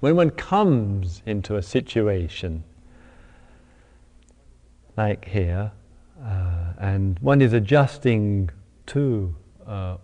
when 0.00 0.16
one 0.16 0.28
comes 0.30 1.22
into 1.24 1.56
a 1.56 1.62
situation 1.62 2.62
like 4.98 5.24
here, 5.24 5.72
uh, 6.22 6.74
and 6.78 7.18
one 7.20 7.40
is 7.40 7.54
adjusting 7.54 8.50
to 8.88 9.34
uh, 9.66 9.96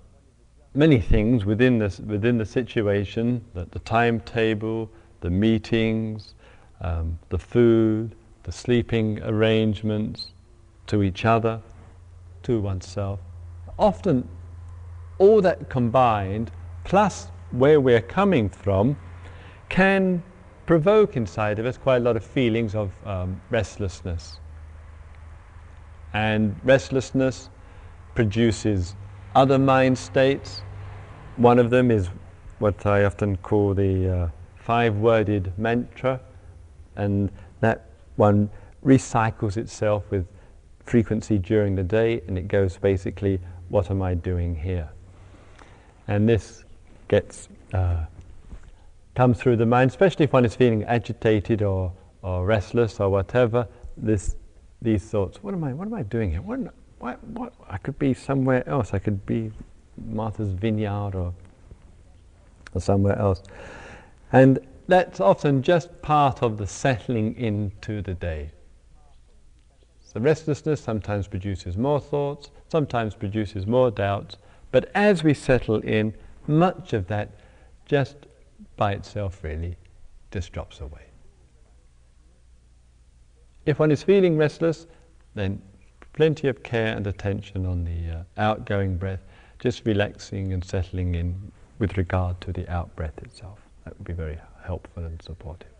many 0.74 0.98
things 0.98 1.44
within 1.44 1.78
the, 1.78 2.02
within 2.06 2.38
the 2.38 2.46
situation, 2.46 3.44
the, 3.52 3.66
the 3.66 3.80
timetable, 3.80 4.90
the 5.20 5.28
meetings, 5.28 6.32
um, 6.80 7.18
the 7.28 7.38
food, 7.38 8.14
the 8.44 8.52
sleeping 8.52 9.22
arrangements, 9.22 10.32
to 10.86 11.02
each 11.02 11.26
other, 11.26 11.60
to 12.48 12.60
oneself. 12.60 13.20
Often, 13.78 14.26
all 15.18 15.42
that 15.42 15.68
combined, 15.68 16.50
plus 16.82 17.28
where 17.50 17.78
we're 17.78 18.00
coming 18.00 18.48
from, 18.48 18.96
can 19.68 20.22
provoke 20.64 21.14
inside 21.14 21.58
of 21.58 21.66
us 21.66 21.76
quite 21.76 21.98
a 21.98 22.00
lot 22.00 22.16
of 22.16 22.24
feelings 22.24 22.74
of 22.74 22.90
um, 23.06 23.38
restlessness. 23.50 24.40
And 26.14 26.56
restlessness 26.64 27.50
produces 28.14 28.96
other 29.34 29.58
mind 29.58 29.98
states. 29.98 30.62
One 31.36 31.58
of 31.58 31.68
them 31.68 31.90
is 31.90 32.08
what 32.60 32.86
I 32.86 33.04
often 33.04 33.36
call 33.36 33.74
the 33.74 34.08
uh, 34.08 34.28
five 34.56 34.96
worded 34.96 35.52
mantra, 35.58 36.20
and 36.96 37.30
that 37.60 37.90
one 38.16 38.48
recycles 38.82 39.58
itself 39.58 40.10
with 40.10 40.26
frequency 40.88 41.38
during 41.38 41.74
the 41.74 41.82
day, 41.82 42.22
and 42.26 42.38
it 42.38 42.48
goes 42.48 42.76
basically, 42.76 43.38
What 43.68 43.90
am 43.90 44.02
I 44.02 44.14
doing 44.14 44.56
here? 44.56 44.88
And 46.06 46.28
this 46.28 46.64
gets 47.08 47.48
uh, 47.74 48.06
comes 49.14 49.38
through 49.38 49.56
the 49.56 49.66
mind, 49.66 49.90
especially 49.90 50.24
if 50.24 50.32
one 50.32 50.44
is 50.44 50.54
feeling 50.54 50.84
agitated 50.84 51.62
or, 51.62 51.92
or 52.22 52.46
restless 52.46 53.00
or 53.00 53.10
whatever. 53.10 53.66
This, 53.96 54.36
these 54.80 55.04
thoughts: 55.04 55.42
What 55.42 55.54
am 55.54 55.64
I? 55.64 55.72
What 55.72 55.86
am 55.86 55.94
I 55.94 56.02
doing 56.02 56.30
here? 56.30 56.40
What, 56.40 56.60
what, 56.98 57.22
what? 57.24 57.52
I 57.68 57.78
could 57.78 57.98
be 57.98 58.14
somewhere 58.14 58.66
else. 58.68 58.94
I 58.94 58.98
could 58.98 59.26
be 59.26 59.52
Martha's 60.06 60.50
Vineyard 60.50 61.14
or, 61.14 61.34
or 62.74 62.80
somewhere 62.80 63.18
else, 63.18 63.42
and 64.32 64.58
that's 64.86 65.20
often 65.20 65.62
just 65.62 66.00
part 66.00 66.42
of 66.42 66.56
the 66.56 66.66
settling 66.66 67.36
into 67.36 68.00
the 68.00 68.14
day. 68.14 68.50
The 70.12 70.20
restlessness 70.20 70.80
sometimes 70.80 71.28
produces 71.28 71.76
more 71.76 72.00
thoughts, 72.00 72.50
sometimes 72.68 73.14
produces 73.14 73.66
more 73.66 73.90
doubts, 73.90 74.36
but 74.70 74.90
as 74.94 75.22
we 75.22 75.34
settle 75.34 75.80
in, 75.80 76.14
much 76.46 76.92
of 76.92 77.06
that 77.08 77.30
just 77.84 78.16
by 78.76 78.92
itself 78.92 79.44
really 79.44 79.76
just 80.30 80.52
drops 80.52 80.80
away. 80.80 81.02
If 83.66 83.78
one 83.78 83.90
is 83.90 84.02
feeling 84.02 84.36
restless, 84.38 84.86
then 85.34 85.60
plenty 86.14 86.48
of 86.48 86.62
care 86.62 86.96
and 86.96 87.06
attention 87.06 87.66
on 87.66 87.84
the 87.84 88.18
uh, 88.18 88.22
outgoing 88.38 88.96
breath, 88.96 89.20
just 89.58 89.84
relaxing 89.84 90.52
and 90.52 90.64
settling 90.64 91.14
in 91.14 91.52
with 91.78 91.96
regard 91.96 92.40
to 92.40 92.52
the 92.52 92.68
out 92.68 92.94
breath 92.96 93.18
itself. 93.18 93.58
That 93.84 93.96
would 93.96 94.06
be 94.06 94.14
very 94.14 94.38
helpful 94.64 95.04
and 95.04 95.20
supportive. 95.22 95.77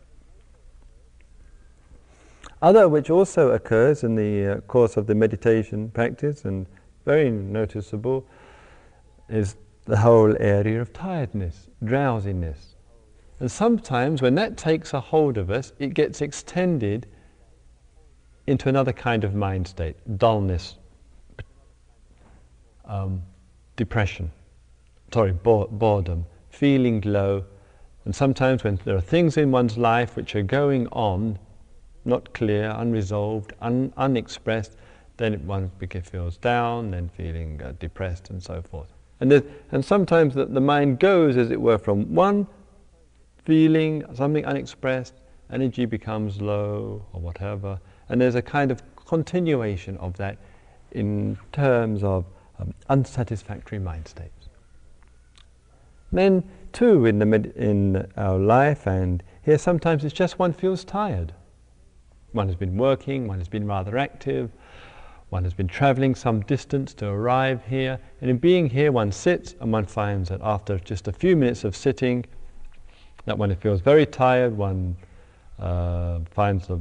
Other 2.61 2.88
which 2.88 3.09
also 3.09 3.51
occurs 3.51 4.03
in 4.03 4.16
the 4.16 4.47
uh, 4.47 4.61
course 4.62 4.97
of 4.97 5.07
the 5.07 5.14
meditation 5.14 5.90
practice 5.90 6.44
and 6.44 6.66
very 7.05 7.31
noticeable 7.31 8.27
is 9.29 9.57
the 9.85 9.97
whole 9.97 10.37
area 10.40 10.81
of 10.81 10.92
tiredness, 10.92 11.68
drowsiness. 11.85 12.75
And 13.40 13.51
sometimes 13.51 14.21
when 14.21 14.35
that 14.35 14.57
takes 14.57 14.92
a 14.92 15.01
hold 15.01 15.38
of 15.38 15.51
us, 15.51 15.73
it 15.79 15.94
gets 15.94 16.21
extended 16.21 17.07
into 18.49 18.68
another 18.68 18.92
kind 18.92 19.23
of 19.23 19.35
mind 19.35 19.68
state 19.68 19.97
dullness, 20.18 20.75
um, 22.87 23.23
depression, 23.77 24.33
sorry, 25.12 25.33
boredom, 25.33 26.27
feeling 26.51 27.01
low. 27.03 27.44
And 28.05 28.14
sometimes 28.14 28.64
when 28.64 28.81
there 28.85 28.97
are 28.97 29.01
things 29.01 29.37
in 29.37 29.53
one's 29.53 29.79
life 29.79 30.16
which 30.16 30.35
are 30.35 30.42
going 30.42 30.88
on 30.88 31.38
not 32.09 32.33
clear, 32.33 32.71
unresolved, 32.77 33.53
un- 33.61 33.92
unexpressed, 33.97 34.77
then 35.18 35.47
one 35.47 35.71
feels 36.05 36.37
down, 36.38 36.90
then 36.90 37.09
feeling 37.16 37.61
uh, 37.62 37.73
depressed, 37.79 38.31
and 38.31 38.42
so 38.42 38.62
forth. 38.62 38.88
And, 39.21 39.33
and 39.73 39.85
sometimes 39.85 40.35
the, 40.35 40.47
the 40.47 40.61
mind 40.61 41.01
goes, 41.01 41.37
as 41.37 41.51
it 41.51 41.61
were, 41.61 41.79
from 41.79 42.14
one 42.14 42.47
feeling, 43.44 44.05
something 44.14 44.44
unexpressed, 44.44 45.14
energy 45.51 45.87
becomes 45.87 46.40
low 46.40 47.05
or 47.12 47.21
whatever, 47.21 47.81
and 48.09 48.21
there's 48.21 48.37
a 48.37 48.42
kind 48.42 48.71
of 48.71 48.83
continuation 48.97 49.97
of 49.99 50.16
that 50.16 50.38
in 50.92 51.38
terms 51.53 52.05
of 52.05 52.25
um, 52.59 52.73
unsatisfactory 52.88 53.79
mind 53.79 54.07
states. 54.07 54.49
Then, 56.12 56.42
too, 56.73 57.07
in, 57.07 57.18
the 57.18 57.27
med- 57.27 57.53
in 57.57 58.11
our 58.16 58.38
life 58.38 58.87
and 58.87 59.23
here, 59.42 59.59
sometimes 59.59 60.05
it's 60.05 60.14
just 60.14 60.38
one 60.38 60.53
feels 60.53 60.85
tired. 60.85 61.33
One 62.33 62.47
has 62.47 62.57
been 62.57 62.77
working, 62.77 63.27
one 63.27 63.38
has 63.38 63.49
been 63.49 63.67
rather 63.67 63.97
active, 63.97 64.51
one 65.31 65.45
has 65.45 65.55
been 65.55 65.69
traveling 65.69 66.14
some 66.14 66.41
distance 66.43 66.95
to 66.95 67.07
arrive 67.09 67.62
here, 67.67 67.99
and 68.21 68.31
in 68.31 68.38
being 68.38 68.69
here, 68.69 68.93
one 68.93 69.12
sits 69.12 69.55
and 69.61 69.73
one 69.73 69.87
finds 69.87 70.29
that 70.29 70.41
after 70.43 70.79
just 70.79 71.09
a 71.09 71.12
few 71.12 71.37
minutes 71.37 71.64
of 71.64 71.77
sitting, 71.77 72.25
that 73.25 73.37
one 73.37 73.55
feels 73.57 73.81
very 73.81 74.07
tired, 74.07 74.57
one 74.57 74.97
uh, 75.59 76.21
finds 76.31 76.67
the 76.67 76.81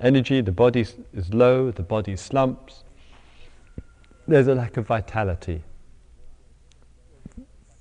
energy, 0.00 0.40
the 0.40 0.52
body 0.52 0.80
is 0.80 1.34
low, 1.34 1.70
the 1.70 1.82
body 1.82 2.16
slumps. 2.16 2.84
There's 4.26 4.46
a 4.46 4.54
lack 4.54 4.76
of 4.76 4.86
vitality. 4.86 5.62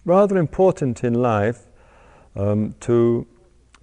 Rather 0.03 0.37
important 0.37 1.03
in 1.03 1.13
life 1.13 1.67
um, 2.35 2.73
to, 2.81 3.27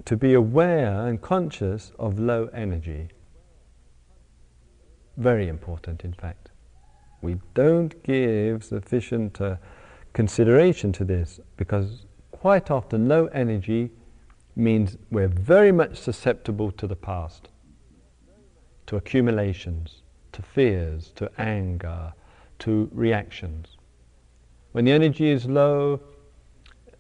to 0.05 0.17
be 0.17 0.35
aware 0.35 1.07
and 1.07 1.23
conscious 1.23 1.93
of 1.99 2.19
low 2.19 2.49
energy. 2.53 3.09
Very 5.19 5.49
important, 5.49 6.05
in 6.05 6.13
fact. 6.13 6.51
We 7.23 7.39
don't 7.55 8.01
give 8.05 8.63
sufficient 8.63 9.41
uh, 9.41 9.57
consideration 10.13 10.93
to 10.93 11.05
this 11.05 11.41
because 11.57 12.07
quite 12.31 12.71
often 12.71 13.09
low 13.09 13.27
energy 13.27 13.91
means 14.55 14.97
we're 15.11 15.27
very 15.27 15.73
much 15.73 15.99
susceptible 15.99 16.71
to 16.71 16.87
the 16.87 16.95
past, 16.95 17.49
to 18.87 18.97
accumulations, 18.97 20.03
to 20.33 20.41
fears, 20.41 21.13
to 21.17 21.29
anger, 21.37 22.13
to 22.61 22.89
reactions. 22.93 23.77
When 24.71 24.85
the 24.85 24.93
energy 24.93 25.31
is 25.31 25.47
low, 25.47 26.01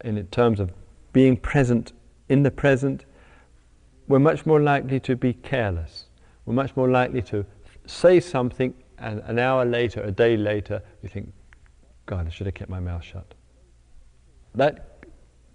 in 0.04 0.26
terms 0.26 0.58
of 0.58 0.72
being 1.12 1.36
present 1.36 1.92
in 2.28 2.42
the 2.42 2.50
present, 2.50 3.04
we're 4.08 4.18
much 4.18 4.44
more 4.44 4.60
likely 4.60 4.98
to 5.00 5.14
be 5.14 5.34
careless. 5.34 6.06
We're 6.44 6.54
much 6.54 6.74
more 6.76 6.88
likely 6.88 7.22
to 7.22 7.44
say 7.88 8.20
something, 8.20 8.74
and 8.98 9.20
an 9.20 9.38
hour 9.38 9.64
later, 9.64 10.02
a 10.02 10.10
day 10.10 10.36
later, 10.36 10.82
you 11.02 11.08
think, 11.08 11.32
God, 12.06 12.26
I 12.26 12.30
should 12.30 12.46
have 12.46 12.54
kept 12.54 12.70
my 12.70 12.80
mouth 12.80 13.04
shut. 13.04 13.34
That 14.54 15.04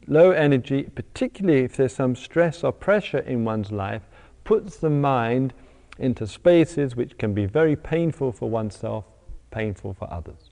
low 0.08 0.32
energy, 0.32 0.84
particularly 0.84 1.64
if 1.64 1.76
there's 1.76 1.96
some 1.96 2.16
stress 2.16 2.64
or 2.64 2.72
pressure 2.72 3.20
in 3.20 3.46
one's 3.46 3.72
life, 3.72 4.04
puts 4.44 4.78
the 4.78 4.90
mind 4.90 5.54
into 5.98 6.28
spaces 6.28 6.96
which 6.96 7.18
can 7.18 7.34
be 7.34 7.46
very 7.46 7.76
painful 7.76 8.32
for 8.32 8.50
oneself, 8.50 9.06
painful 9.52 9.94
for 9.94 10.12
others. 10.12 10.50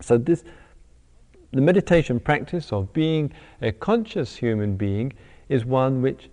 So 0.00 0.16
this 0.16 0.44
the 1.52 1.60
meditation 1.62 2.20
practice 2.20 2.72
of 2.72 2.92
being 2.92 3.32
a 3.62 3.72
conscious 3.72 4.36
human 4.36 4.76
being 4.76 5.14
is 5.48 5.64
one 5.64 6.02
which 6.02 6.28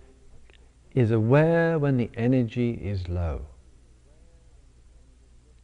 is 0.96 1.12
aware 1.12 1.78
when 1.78 1.98
the 1.98 2.10
energy 2.16 2.72
is 2.72 3.08
low. 3.08 3.46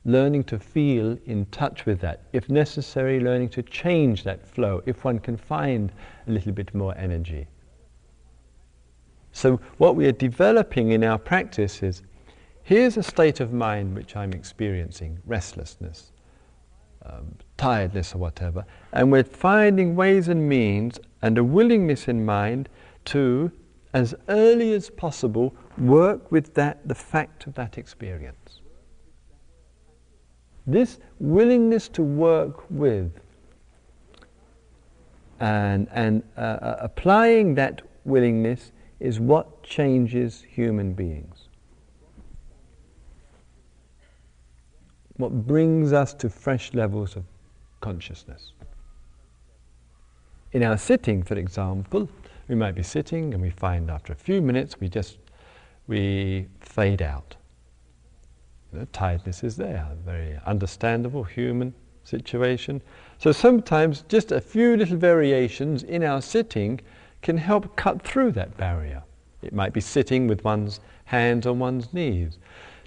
Learning 0.05 0.45
to 0.45 0.59
feel 0.59 1.19
in 1.27 1.47
touch 1.47 1.87
with 1.87 2.01
that. 2.01 2.23
If 2.33 2.51
necessary, 2.51 3.21
learning 3.21 3.51
to 3.51 3.63
change 3.63 4.25
that 4.25 4.47
flow 4.47 4.83
if 4.87 5.05
one 5.05 5.19
can 5.21 5.37
find 5.37 5.93
a 6.29 6.33
little 6.33 6.53
bit 6.53 6.75
more 6.75 6.97
energy. 6.99 7.49
So, 9.33 9.61
what 9.79 9.97
we 9.97 10.07
are 10.07 10.13
developing 10.13 10.93
in 10.93 11.05
our 11.05 11.19
practice 11.19 11.83
is 11.83 12.03
here's 12.65 12.97
a 12.99 13.03
state 13.03 13.41
of 13.41 13.53
mind 13.53 13.97
which 13.97 14.17
I'm 14.17 14.33
experiencing 14.33 15.19
restlessness. 15.27 16.13
um, 17.07 17.37
tiredness 17.57 18.15
or 18.15 18.19
whatever. 18.19 18.65
And 18.93 19.13
we're 19.13 19.25
finding 19.25 19.97
ways 19.97 20.29
and 20.29 20.49
means 20.49 20.99
and 21.23 21.39
a 21.39 21.45
willingness 21.45 22.09
in 22.09 22.25
mind 22.25 22.69
to, 23.07 23.53
as 23.95 24.15
early 24.29 24.73
as 24.73 24.89
possible, 24.89 25.55
work 25.79 26.33
with 26.33 26.55
that, 26.55 26.87
the 26.89 26.95
fact 26.95 27.47
of 27.47 27.55
that 27.55 27.77
experience. 27.79 28.61
This 30.67 30.99
willingness 31.19 31.89
to 31.91 32.03
work 32.03 32.71
with 32.71 33.13
and, 35.41 35.89
and 35.91 36.23
uh, 36.37 36.41
uh 36.41 36.77
applying 36.81 37.57
that 37.57 37.83
willingness 38.05 38.71
is 39.01 39.19
what 39.19 39.65
changes 39.65 40.45
human 40.49 40.93
beings. 40.93 41.49
What 45.17 45.47
brings 45.47 45.93
us 45.93 46.15
to 46.15 46.31
fresh 46.31 46.73
levels 46.73 47.17
of 47.17 47.25
consciousness. 47.81 48.53
In 50.53 50.63
our 50.63 50.77
sitting, 50.77 51.23
for 51.23 51.35
example, 51.35 52.11
we 52.47 52.55
might 52.55 52.75
be 52.75 52.83
sitting 52.83 53.33
and 53.33 53.43
we 53.43 53.49
find 53.49 53.91
after 53.91 54.13
a 54.13 54.17
few 54.17 54.43
minutes 54.43 54.79
we 54.79 54.89
just 54.89 55.17
we 55.87 56.47
fade 56.61 57.01
out. 57.01 57.37
You 58.73 58.81
know, 58.81 58.87
tiredness 58.93 59.43
is 59.43 59.57
there, 59.57 59.89
a 59.91 59.95
very 59.95 60.39
understandable 60.45 61.25
human 61.25 61.75
situation. 62.05 62.83
So 63.17 63.33
sometimes 63.33 64.03
just 64.09 64.31
a 64.31 64.41
few 64.41 64.77
little 64.77 64.99
variations 64.99 65.85
in 65.85 66.03
our 66.03 66.21
sitting 66.21 66.81
can 67.23 67.39
help 67.39 67.75
cut 67.77 68.03
through 68.03 68.33
that 68.33 68.57
barrier. 68.59 69.03
It 69.41 69.55
might 69.55 69.73
be 69.73 69.81
sitting 69.81 70.27
with 70.27 70.45
one's 70.45 70.81
hands 71.07 71.47
on 71.47 71.59
one's 71.59 71.93
knees, 71.95 72.39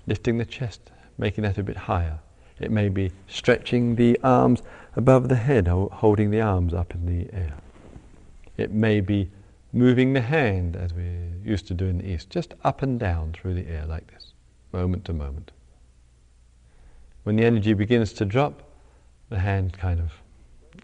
lifting 0.06 0.38
the 0.38 0.46
chest, 0.46 0.92
making 1.18 1.44
that 1.44 1.58
a 1.58 1.64
bit 1.64 1.78
higher. 1.78 2.20
It 2.60 2.72
may 2.72 2.90
be 2.90 3.12
stretching 3.28 3.96
the 3.96 4.20
arms 4.24 4.62
above 4.96 5.28
the 5.28 5.36
head, 5.36 5.68
holding 5.68 6.32
the 6.32 6.42
arms 6.42 6.74
up 6.74 6.94
in 6.96 7.06
the 7.06 7.32
air. 7.34 7.54
It 8.58 8.72
may 8.72 9.02
be 9.02 9.30
moving 9.74 10.14
the 10.14 10.22
hand, 10.22 10.76
as 10.78 10.94
we 10.94 11.04
used 11.44 11.68
to 11.68 11.74
do 11.74 11.86
in 11.86 11.98
the 11.98 12.10
East, 12.10 12.30
just 12.30 12.54
up 12.64 12.82
and 12.82 12.98
down 12.98 13.34
through 13.34 13.56
the 13.56 13.68
air 13.68 13.86
like 13.86 14.08
this, 14.12 14.34
moment 14.72 15.04
to 15.06 15.14
moment. 15.14 15.52
When 17.24 17.36
the 17.36 17.44
energy 17.44 17.74
begins 17.74 18.14
to 18.14 18.26
drop, 18.26 18.62
the 19.30 19.40
hand 19.40 19.78
kind 19.78 20.00
of 20.00 20.14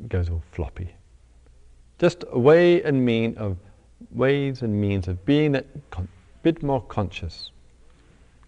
goes 0.10 0.30
all 0.30 0.44
floppy. 0.52 0.96
Just 2.00 2.26
a 2.32 2.40
way 2.40 2.82
and 2.84 3.06
mean 3.06 3.38
of 3.38 3.58
ways 4.10 4.62
and 4.62 4.82
means 4.82 5.08
of 5.08 5.24
being 5.26 5.56
a 5.56 5.64
con- 5.92 6.08
bit 6.44 6.64
more 6.64 6.82
conscious, 6.82 7.52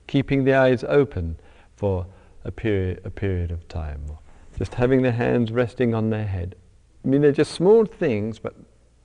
keeping 0.08 0.44
the 0.44 0.56
eyes 0.56 0.84
open 0.84 1.38
for 1.76 2.06
a 2.46 2.52
period, 2.52 3.02
a 3.04 3.10
period 3.10 3.52
of 3.52 3.68
time, 3.68 4.06
just 4.58 4.76
having 4.76 5.02
their 5.02 5.12
hands 5.12 5.52
resting 5.52 5.94
on 5.94 6.10
their 6.10 6.26
head. 6.26 6.56
I 7.04 7.08
mean, 7.08 7.22
they're 7.22 7.32
just 7.32 7.52
small 7.52 7.86
things, 7.86 8.40
but 8.40 8.56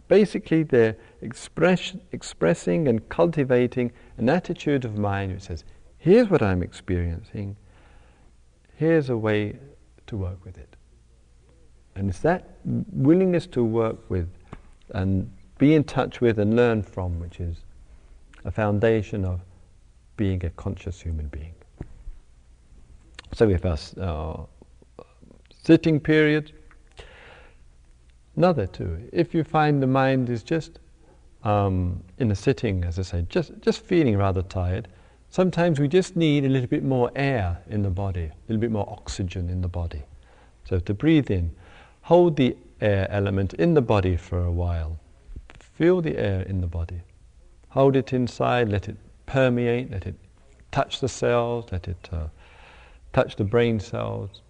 basically 0.09 0.63
they're 0.63 0.97
express, 1.21 1.95
expressing 2.13 2.89
and 2.89 3.09
cultivating 3.09 3.93
an 4.17 4.29
attitude 4.29 4.85
of 4.85 4.99
mind 4.99 5.33
which 5.33 5.43
says, 5.43 5.65
here's 5.99 6.29
what 6.29 6.43
I'm 6.43 6.63
experiencing, 6.63 7.57
here's 8.77 9.11
a 9.11 9.17
way 9.17 9.59
to 10.07 10.17
work 10.17 10.45
with 10.45 10.59
it. 10.59 10.77
And 11.95 12.09
it's 12.09 12.21
that 12.21 12.59
willingness 12.65 13.47
to 13.49 13.65
work 13.65 14.09
with 14.09 14.29
and 14.95 15.31
be 15.59 15.75
in 15.75 15.85
touch 15.85 16.21
with 16.21 16.39
and 16.39 16.55
learn 16.55 16.83
from, 16.83 17.19
which 17.19 17.41
is 17.41 17.57
a 18.45 18.51
foundation 18.51 19.25
of 19.25 19.41
being 20.17 20.45
a 20.45 20.51
conscious 20.51 21.01
human 21.01 21.27
being. 21.29 21.55
So 23.35 23.47
we 23.47 23.53
have 23.53 23.65
our 23.65 24.47
sitting 25.63 26.01
period. 26.01 26.53
Another 28.37 28.67
two, 28.67 29.09
if 29.13 29.35
you 29.35 29.45
find 29.45 29.83
the 29.83 29.87
mind 29.87 30.31
is 30.31 30.43
just 30.43 30.79
um, 31.45 32.03
in 32.19 32.31
a 32.31 32.35
sitting, 32.35 32.85
as 32.85 32.99
I 32.99 33.03
say, 33.03 33.27
just, 33.29 33.53
just 33.61 33.85
feeling 33.85 34.17
rather 34.17 34.43
tired, 34.43 34.89
sometimes 35.31 35.81
we 35.81 35.89
just 35.89 36.17
need 36.17 36.45
a 36.45 36.49
little 36.49 36.69
bit 36.69 36.85
more 36.85 37.11
air 37.17 37.59
in 37.69 37.83
the 37.83 37.91
body, 37.91 38.25
a 38.25 38.33
little 38.49 38.61
bit 38.61 38.71
more 38.71 38.89
oxygen 38.91 39.51
in 39.51 39.61
the 39.61 39.69
body. 39.69 40.03
So 40.65 40.79
to 40.79 40.95
breathe 40.95 41.31
in, 41.31 41.51
hold 42.03 42.37
the 42.37 42.57
air 42.81 43.09
element 43.11 43.55
in 43.55 43.75
the 43.75 43.83
body 43.83 44.17
for 44.17 44.45
a 44.45 44.53
while. 44.53 44.99
Feel 45.59 46.01
the 46.01 46.17
air 46.17 46.43
in 46.43 46.61
the 46.61 46.67
body. 46.67 47.01
Hold 47.71 47.97
it 47.97 48.13
inside, 48.13 48.69
let 48.69 48.89
it 48.89 48.97
permeate, 49.27 49.91
let 49.91 50.07
it 50.07 50.15
touch 50.71 51.01
the 51.01 51.09
cells, 51.09 51.67
let 51.71 51.89
it 51.89 52.09
uh, 52.13 52.29
touch 53.13 53.37
the 53.37 53.45
brain 53.45 53.81
cells, 53.81 54.43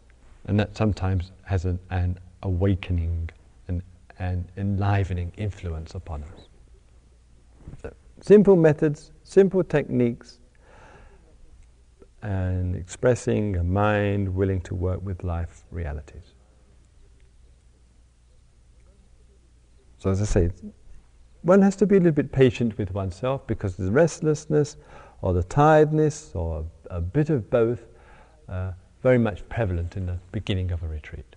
and 0.46 0.58
that 0.58 0.76
sometimes 0.76 1.32
has 1.44 1.64
an, 1.64 1.78
an 1.90 2.18
awakening 2.42 3.30
and 3.68 3.82
an 4.18 4.48
enlivening 4.56 5.32
influence 5.36 5.94
upon 5.94 6.24
us. 6.24 6.48
So, 7.82 7.92
simple 8.20 8.56
methods, 8.56 9.12
simple 9.24 9.62
techniques, 9.62 10.40
and 12.22 12.74
expressing 12.74 13.56
a 13.56 13.64
mind 13.64 14.34
willing 14.34 14.60
to 14.62 14.74
work 14.74 15.00
with 15.02 15.22
life 15.22 15.64
realities. 15.70 16.34
So, 19.98 20.10
as 20.10 20.20
I 20.20 20.24
say, 20.24 20.50
one 21.42 21.62
has 21.62 21.76
to 21.76 21.86
be 21.86 21.96
a 21.96 21.98
little 21.98 22.12
bit 22.12 22.32
patient 22.32 22.76
with 22.78 22.92
oneself 22.92 23.46
because 23.46 23.76
the 23.76 23.90
restlessness 23.90 24.76
or 25.22 25.32
the 25.32 25.42
tiredness 25.42 26.32
or 26.34 26.64
a 26.90 27.00
bit 27.00 27.30
of 27.30 27.50
both 27.50 27.84
uh, 28.48 28.72
very 29.02 29.18
much 29.18 29.48
prevalent 29.48 29.96
in 29.96 30.06
the 30.06 30.18
beginning 30.32 30.70
of 30.72 30.82
a 30.82 30.88
retreat. 30.88 31.36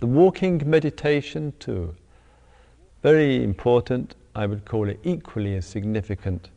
The 0.00 0.06
walking 0.06 0.62
meditation, 0.64 1.52
too, 1.58 1.94
very 3.02 3.42
important. 3.42 4.14
I 4.34 4.46
would 4.46 4.64
call 4.64 4.88
it 4.88 5.00
equally 5.04 5.56
as 5.56 5.66
significant 5.66 6.50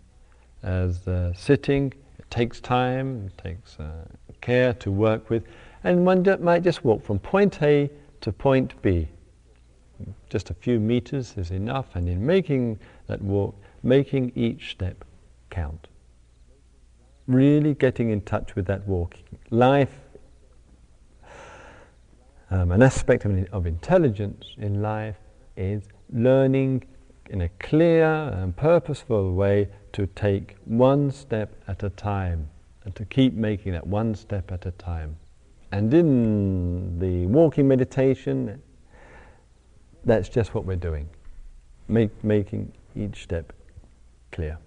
as 0.64 1.00
the 1.02 1.34
sitting. 1.38 1.94
It 2.18 2.30
takes 2.30 2.60
time, 2.60 3.28
it 3.28 3.42
takes 3.42 3.80
uh, 3.80 4.06
care 4.42 4.74
to 4.74 4.92
work 4.92 5.30
with, 5.30 5.44
and 5.84 6.06
one 6.06 6.26
might 6.42 6.64
just 6.64 6.84
walk 6.84 7.04
from 7.04 7.20
point 7.20 7.62
A 7.62 7.90
to 8.22 8.32
point 8.32 8.82
B 8.82 9.08
just 10.30 10.50
a 10.50 10.54
few 10.54 10.80
meters 10.80 11.34
is 11.38 11.52
enough, 11.52 11.96
and 11.96 12.08
in 12.08 12.26
making 12.26 12.80
that 13.08 13.22
walk, 13.22 13.56
making 13.84 14.32
each 14.36 14.72
step 14.72 15.04
count. 15.50 15.88
Really 17.30 17.76
getting 17.76 18.10
in 18.10 18.22
touch 18.22 18.56
with 18.56 18.66
that 18.66 18.88
walking. 18.88 19.24
Life, 19.52 19.94
um, 22.50 22.72
an 22.72 22.82
aspect 22.82 23.24
of, 23.24 23.46
of 23.54 23.68
intelligence 23.68 24.48
in 24.58 24.82
life 24.82 25.18
is 25.56 25.84
learning 26.12 26.86
in 27.30 27.42
a 27.42 27.50
clear 27.60 28.08
and 28.34 28.56
purposeful 28.58 29.36
way 29.36 29.70
to 29.94 30.08
take 30.08 30.56
one 30.66 31.12
step 31.12 31.54
at 31.68 31.84
a 31.84 31.92
time 31.92 32.50
and 32.84 32.96
to 32.96 33.06
keep 33.06 33.36
making 33.36 33.74
that 33.74 33.86
one 33.86 34.16
step 34.16 34.52
at 34.52 34.66
a 34.66 34.72
time. 34.72 35.16
And 35.72 35.94
in 35.94 36.98
the 36.98 37.28
walking 37.28 37.68
meditation, 37.68 38.60
that's 40.04 40.30
just 40.30 40.56
what 40.56 40.66
we're 40.66 40.76
doing, 40.76 41.08
Make, 41.88 42.24
making 42.24 42.72
each 42.96 43.22
step 43.22 43.54
clear. 44.32 44.58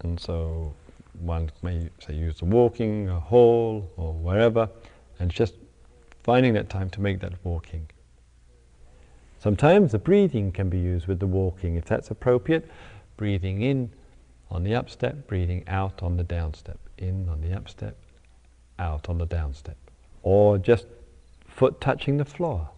And 0.00 0.18
so 0.18 0.74
one 1.20 1.50
may 1.62 1.88
say 2.00 2.14
use 2.14 2.38
the 2.38 2.44
walking, 2.44 3.08
a 3.08 3.20
hall, 3.20 3.90
or 3.96 4.12
wherever, 4.12 4.68
and 5.18 5.30
just 5.30 5.54
finding 6.22 6.54
that 6.54 6.68
time 6.70 6.90
to 6.90 7.00
make 7.00 7.20
that 7.20 7.32
walking. 7.44 7.86
Sometimes 9.38 9.92
the 9.92 9.98
breathing 9.98 10.52
can 10.52 10.70
be 10.70 10.78
used 10.78 11.06
with 11.06 11.20
the 11.20 11.26
walking, 11.26 11.76
if 11.76 11.84
that's 11.84 12.10
appropriate. 12.10 12.68
Breathing 13.16 13.62
in 13.62 13.92
on 14.50 14.64
the 14.64 14.74
up 14.74 14.88
step, 14.88 15.26
breathing 15.26 15.62
out 15.68 16.02
on 16.02 16.16
the 16.16 16.24
down 16.24 16.54
step. 16.54 16.78
In 16.96 17.28
on 17.28 17.42
the 17.42 17.52
up 17.52 17.68
step, 17.68 17.96
out 18.78 19.08
on 19.08 19.18
the 19.18 19.26
down 19.26 19.52
step. 19.52 19.76
Or 20.22 20.56
just 20.56 20.86
foot 21.46 21.80
touching 21.80 22.16
the 22.16 22.24
floor, 22.24 22.70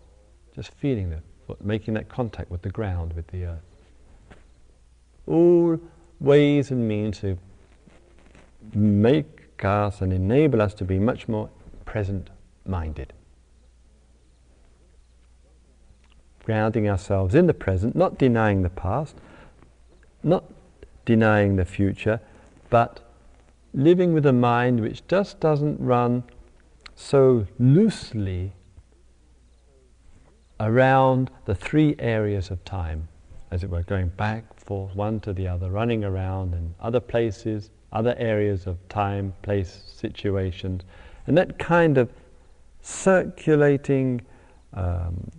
just 0.54 0.72
feeling 0.72 1.10
the 1.10 1.22
foot, 1.46 1.64
making 1.64 1.94
that 1.94 2.08
contact 2.08 2.50
with 2.50 2.62
the 2.62 2.70
ground, 2.70 3.12
with 3.12 3.28
the 3.28 3.44
earth. 3.44 3.62
All 5.26 5.78
ways 6.18 6.70
and 6.70 6.88
means 6.88 7.20
to 7.20 7.38
make 8.74 9.64
us 9.64 10.00
and 10.00 10.12
enable 10.12 10.60
us 10.60 10.74
to 10.74 10.84
be 10.84 10.98
much 10.98 11.28
more 11.28 11.48
present 11.84 12.30
minded. 12.66 13.12
Grounding 16.44 16.88
ourselves 16.88 17.34
in 17.34 17.46
the 17.46 17.54
present, 17.54 17.96
not 17.96 18.18
denying 18.18 18.62
the 18.62 18.70
past, 18.70 19.16
not 20.22 20.44
denying 21.04 21.56
the 21.56 21.64
future, 21.64 22.20
but 22.70 23.00
living 23.72 24.12
with 24.12 24.26
a 24.26 24.32
mind 24.32 24.80
which 24.80 25.06
just 25.06 25.40
doesn't 25.40 25.78
run 25.80 26.24
so 26.94 27.46
loosely 27.58 28.52
around 30.58 31.30
the 31.44 31.54
three 31.54 31.94
areas 31.98 32.50
of 32.50 32.64
time, 32.64 33.08
as 33.50 33.62
it 33.62 33.70
were, 33.70 33.82
going 33.82 34.08
back, 34.08 34.58
forth, 34.58 34.94
one 34.94 35.20
to 35.20 35.32
the 35.32 35.46
other, 35.46 35.70
running 35.70 36.04
around 36.04 36.54
in 36.54 36.74
other 36.80 37.00
places, 37.00 37.70
other 37.92 38.14
areas 38.18 38.66
of 38.66 38.76
time, 38.88 39.32
place, 39.42 39.82
situations. 39.86 40.82
And 41.26 41.36
that 41.38 41.58
kind 41.58 41.98
of 41.98 42.10
circulating 42.80 44.22
um, 44.74 45.30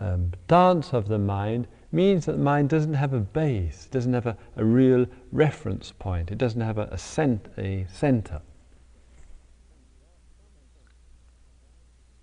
um, 0.00 0.32
dance 0.48 0.92
of 0.92 1.08
the 1.08 1.18
mind 1.18 1.66
means 1.92 2.26
that 2.26 2.32
the 2.32 2.38
mind 2.38 2.68
doesn't 2.68 2.94
have 2.94 3.12
a 3.12 3.20
base, 3.20 3.88
doesn't 3.90 4.12
have 4.12 4.26
a, 4.26 4.36
a 4.56 4.64
real 4.64 5.06
reference 5.32 5.92
point, 5.92 6.30
it 6.30 6.38
doesn't 6.38 6.60
have 6.60 6.78
a, 6.78 6.88
a, 6.92 6.98
cent- 6.98 7.48
a 7.56 7.86
center. 7.92 8.40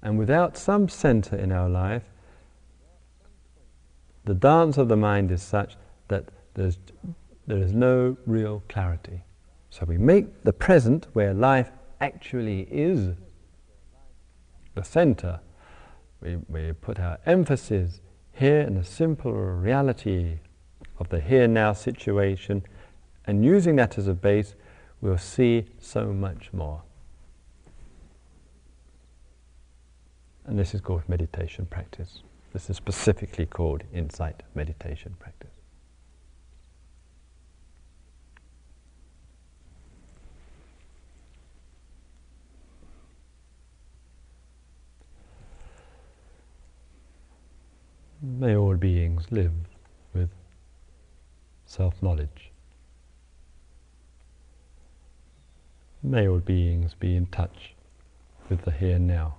And 0.01 0.19
without 0.19 0.57
some 0.57 0.89
center 0.89 1.35
in 1.35 1.51
our 1.51 1.69
life, 1.69 2.03
the 4.25 4.33
dance 4.33 4.77
of 4.77 4.89
the 4.89 4.97
mind 4.97 5.31
is 5.31 5.41
such 5.41 5.75
that 6.09 6.25
there's, 6.53 6.77
there 7.47 7.57
is 7.57 7.73
no 7.73 8.17
real 8.25 8.63
clarity. 8.69 9.21
So 9.73 9.87
we 9.87 9.97
make 9.97 10.43
the 10.43 10.53
present, 10.53 11.07
where 11.13 11.33
life 11.33 11.71
actually 11.99 12.67
is, 12.69 13.15
the 14.75 14.83
center. 14.83 15.39
We, 16.21 16.35
we 16.47 16.73
put 16.73 16.99
our 16.99 17.17
emphasis 17.25 17.99
here 18.33 18.61
in 18.61 18.75
the 18.75 18.83
simple 18.83 19.31
reality 19.33 20.37
of 20.99 21.09
the 21.09 21.19
here 21.19 21.47
now 21.47 21.73
situation, 21.73 22.61
and 23.25 23.43
using 23.43 23.75
that 23.77 23.97
as 23.97 24.07
a 24.07 24.13
base, 24.13 24.53
we'll 25.01 25.17
see 25.17 25.65
so 25.79 26.13
much 26.13 26.53
more. 26.53 26.83
And 30.45 30.59
this 30.59 30.75
is 30.75 30.81
called 30.81 31.01
meditation 31.09 31.65
practice. 31.65 32.21
This 32.53 32.69
is 32.69 32.77
specifically 32.77 33.47
called 33.47 33.83
insight 33.91 34.43
meditation 34.53 35.15
practice. 35.17 35.52
May 48.43 48.57
all 48.57 48.75
beings 48.75 49.31
live 49.31 49.53
with 50.13 50.29
self 51.65 52.03
knowledge. 52.03 52.51
May 56.03 56.27
all 56.27 56.39
beings 56.39 56.93
be 56.93 57.15
in 57.15 57.27
touch 57.27 57.73
with 58.49 58.63
the 58.63 58.71
here 58.71 58.97
and 58.97 59.07
now. 59.07 59.35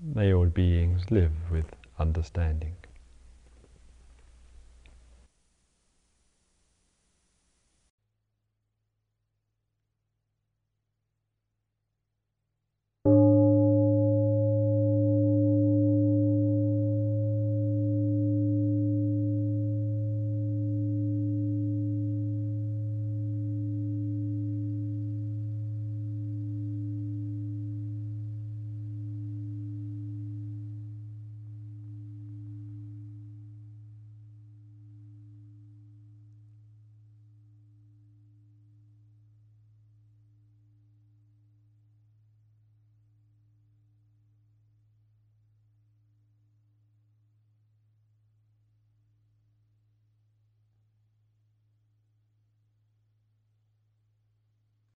May 0.00 0.32
all 0.32 0.46
beings 0.46 1.10
live 1.10 1.34
with 1.50 1.66
understanding. 1.98 2.76